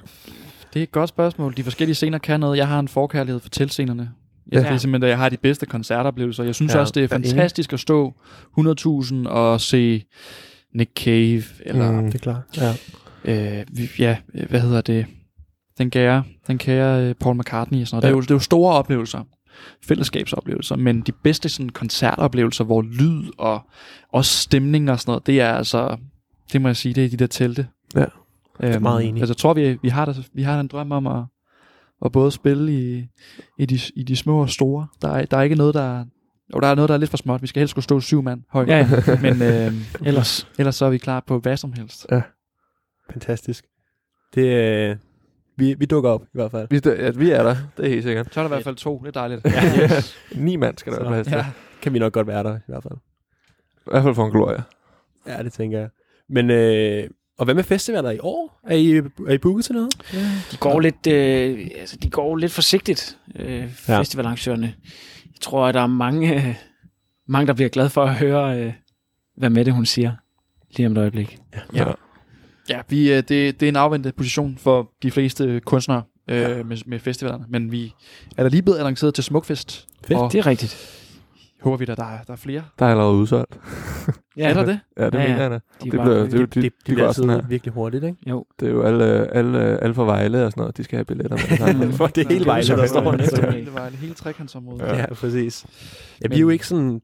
[0.73, 1.53] Det er et godt spørgsmål.
[1.57, 2.57] De forskellige scener kan noget.
[2.57, 4.09] Jeg har en forkærlighed for teltscenerne.
[4.51, 4.67] Jeg, Ja.
[4.67, 6.43] Det er simpelthen, at jeg har de bedste koncertoplevelser.
[6.43, 8.13] Jeg synes Ja, også, det er er fantastisk at stå
[8.59, 10.03] 100.000 og se
[10.75, 12.05] Nick Cave, eller Mm.
[12.05, 12.41] Det er klart.
[13.25, 13.59] Ja.
[13.59, 14.17] øh, ja,
[14.49, 15.05] hvad hedder det?
[15.77, 18.03] Den kære, den kære øh, Paul McCartney og sådan noget.
[18.03, 19.23] Det, er jo, det er jo store oplevelser.
[19.87, 23.61] fællesskabsoplevelser, men de bedste sådan, koncertoplevelser, hvor lyd og
[24.13, 25.97] også stemning og sådan noget, det er altså,
[26.53, 27.67] det må jeg sige, det er de der telte.
[27.95, 28.05] Ja.
[28.63, 29.21] Øhm, meget enig.
[29.21, 31.23] Altså, jeg tror, vi, vi, har der, vi har en drøm om at,
[32.05, 33.07] at både spille i,
[33.57, 34.87] i, de, i de små og store.
[35.01, 36.05] Der er, der er ikke noget, der...
[36.55, 37.41] Jo, der er noget, der er lidt for småt.
[37.41, 38.67] Vi skal helst kunne stå syv mand højt.
[38.67, 39.19] Ja, ja.
[39.31, 39.73] Men øh,
[40.07, 40.47] ellers.
[40.59, 42.05] ellers så er vi klar på hvad som helst.
[43.11, 43.65] Fantastisk.
[44.35, 44.95] Det, øh,
[45.61, 46.67] vi, vi dukker op i hvert fald.
[46.69, 48.33] Vi, ja, vi er der, det er helt sikkert.
[48.33, 48.99] Så er der i hvert fald to.
[48.99, 49.45] Det er dejligt.
[49.45, 49.61] Ja,
[49.97, 50.15] yes.
[50.35, 51.35] Ni mand skal der være plads til.
[51.35, 51.45] ja.
[51.81, 52.93] Kan vi nok godt være der i hvert fald.
[53.77, 54.63] I hvert fald for en glorie.
[55.27, 55.89] Ja, det tænker jeg.
[56.29, 58.59] Men, øh, og hvad med festivaler i år?
[58.67, 59.93] Er I, er I booket til noget?
[60.51, 64.73] De går lidt, øh, altså, de går lidt forsigtigt, øh, festivalarrangørerne.
[65.25, 66.55] Jeg tror, at der er mange, øh,
[67.27, 68.73] mange, der bliver glade for at høre, øh,
[69.37, 70.11] hvad Mette hun siger
[70.77, 71.37] lige om et øjeblik.
[71.53, 71.59] Ja.
[71.73, 71.91] Ja,
[72.89, 76.63] vi, øh, det, det er en afventet position for de fleste kunstnere øh, ja.
[76.63, 77.45] med, med festivalerne.
[77.49, 77.93] Men vi
[78.37, 79.87] er da lige blevet annonceret til Smukfest.
[80.07, 80.19] Fedt.
[80.19, 80.97] Og Det er rigtigt.
[81.61, 82.63] håber vi, at der, er- der er flere.
[82.79, 83.59] Der er allerede udsolgt.
[84.37, 84.79] Ja, er der det?
[84.97, 85.29] Ja, det Ja, ja, ja.
[85.29, 85.55] mener jeg da.
[85.55, 87.41] De Det var- bliver- det er jo- Det, det, det, de bliver går sådan her.
[87.47, 88.17] virkelig hurtigt, ikke?
[88.29, 88.45] Jo.
[88.59, 89.05] Det er jo alle,
[89.35, 91.91] alle, alle fra Vejle og sådan noget, de skal have billetter med.
[91.97, 94.81] For det er hele Vejle, der står næste Hele vejen, hele trekantsområdet.
[94.85, 94.97] Ja.
[94.97, 95.65] Ja, præcis.
[96.23, 97.01] Ja, vi er jo ikke sådan...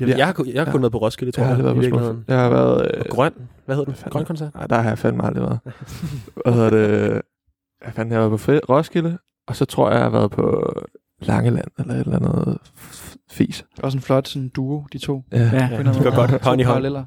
[0.00, 0.82] Jeg, jeg, har, jeg har kun Ja.
[0.82, 2.32] været på Roskilde, tror Jeg har jeg, aldrig i været på.
[2.32, 2.90] Jeg har været...
[2.94, 3.32] Øh, grøn.
[3.66, 4.10] Hvad hedder den?
[4.10, 4.54] Grøn koncert?
[4.54, 5.58] nej, der har jeg fandme aldrig været.
[6.44, 7.22] Hvad hedder det?
[7.82, 9.18] Hvad fanden, jeg har været på Fri- Roskilde,
[9.48, 10.74] og så tror jeg, jeg har været på
[11.20, 12.58] Langeland, eller et eller andet
[13.30, 13.64] fis.
[13.82, 15.22] Også en flot sådan duo, de to.
[15.32, 15.38] Ja.
[15.52, 15.68] Ja.
[15.72, 16.72] Anden de går godt To hånd i hånd.
[16.74, 17.04] paralleller.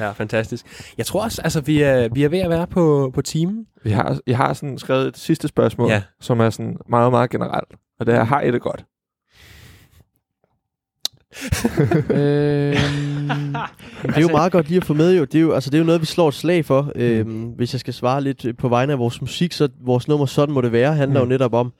[0.00, 0.66] Ja, fantastisk.
[0.98, 3.66] Jeg tror også, altså, vi er, vi er ved at være på, på timen.
[3.84, 5.94] Vi har, jeg har sådan skrevet et sidste spørgsmål, Ja.
[5.94, 6.02] ja.
[6.20, 7.68] som er sådan meget, meget generelt.
[8.00, 8.84] Og det er, har I det godt?
[12.10, 13.54] øhm,
[14.02, 15.24] Det er jo meget godt lige at få med jo.
[15.24, 16.92] Det er jo, altså, det er jo noget, vi slår et slag for.
[16.94, 20.26] Øhm, hvis jeg skal svare lidt øh, på vegne af vores musik, så vores nummer
[20.26, 21.24] Sådan må det være, handler Mm.
[21.26, 21.72] jo netop om,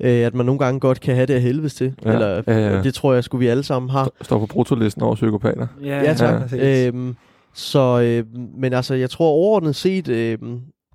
[0.00, 1.94] øh, at man nogle gange godt kan have det af helvedes til.
[2.04, 2.82] Ja, Eller, ja, ja.
[2.82, 4.08] Det tror jeg, skulle vi alle sammen har.
[4.22, 5.66] Står på brutolisten over psykopater.
[5.84, 6.40] Ja, Ja, tak.
[6.42, 6.60] præcis.
[6.88, 7.16] Øhm,
[7.54, 8.24] så, øh,
[8.58, 10.38] men altså, jeg tror overordnet set, øh,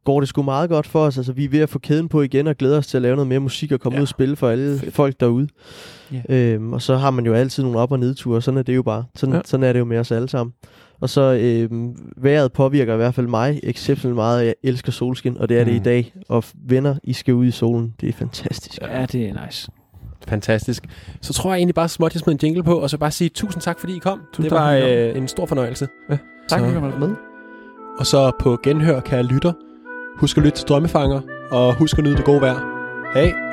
[0.06, 1.18] går det sgu meget godt for os.
[1.18, 3.16] Altså, vi er ved at få kæden på igen og glæder os til at lave
[3.16, 4.00] noget mere musik og komme Ja.
[4.00, 4.94] ud og spille for alle Fedt.
[4.94, 5.48] folk derude.
[6.30, 6.36] Ja.
[6.36, 8.84] Øhm, og så har man jo altid nogle op- og nedture, sådan er det jo
[8.84, 9.04] bare.
[9.16, 9.38] Sådan, ja.
[9.38, 9.42] Ja.
[9.46, 10.54] sådan er det jo med os alle sammen.
[11.02, 11.70] Og så øh,
[12.18, 14.46] vejret påvirker i hvert fald mig exceptionelt meget.
[14.46, 15.84] Jeg elsker solskin, og det er det i Mm.
[15.84, 16.14] dag.
[16.30, 17.94] Og venner, I skal ud i solen.
[18.02, 18.82] Det er fantastisk.
[18.82, 19.72] ja, det er nice.
[20.28, 20.84] Fantastisk.
[21.22, 23.30] Så tror jeg egentlig bare småt, jeg smider en jingle på, og så bare sige
[23.30, 24.20] tusind tak, fordi I kom.
[24.34, 25.88] Tusind det tak, var øh, en stor fornøjelse.
[26.10, 26.20] tak,
[26.50, 27.16] Så- fordi du var med.
[28.00, 29.54] Og så på genhør, kære lytter.
[30.20, 32.60] Husk at lytte til Drømmefanger, og husk at nyde det gode vejr.
[33.14, 33.49] Hej!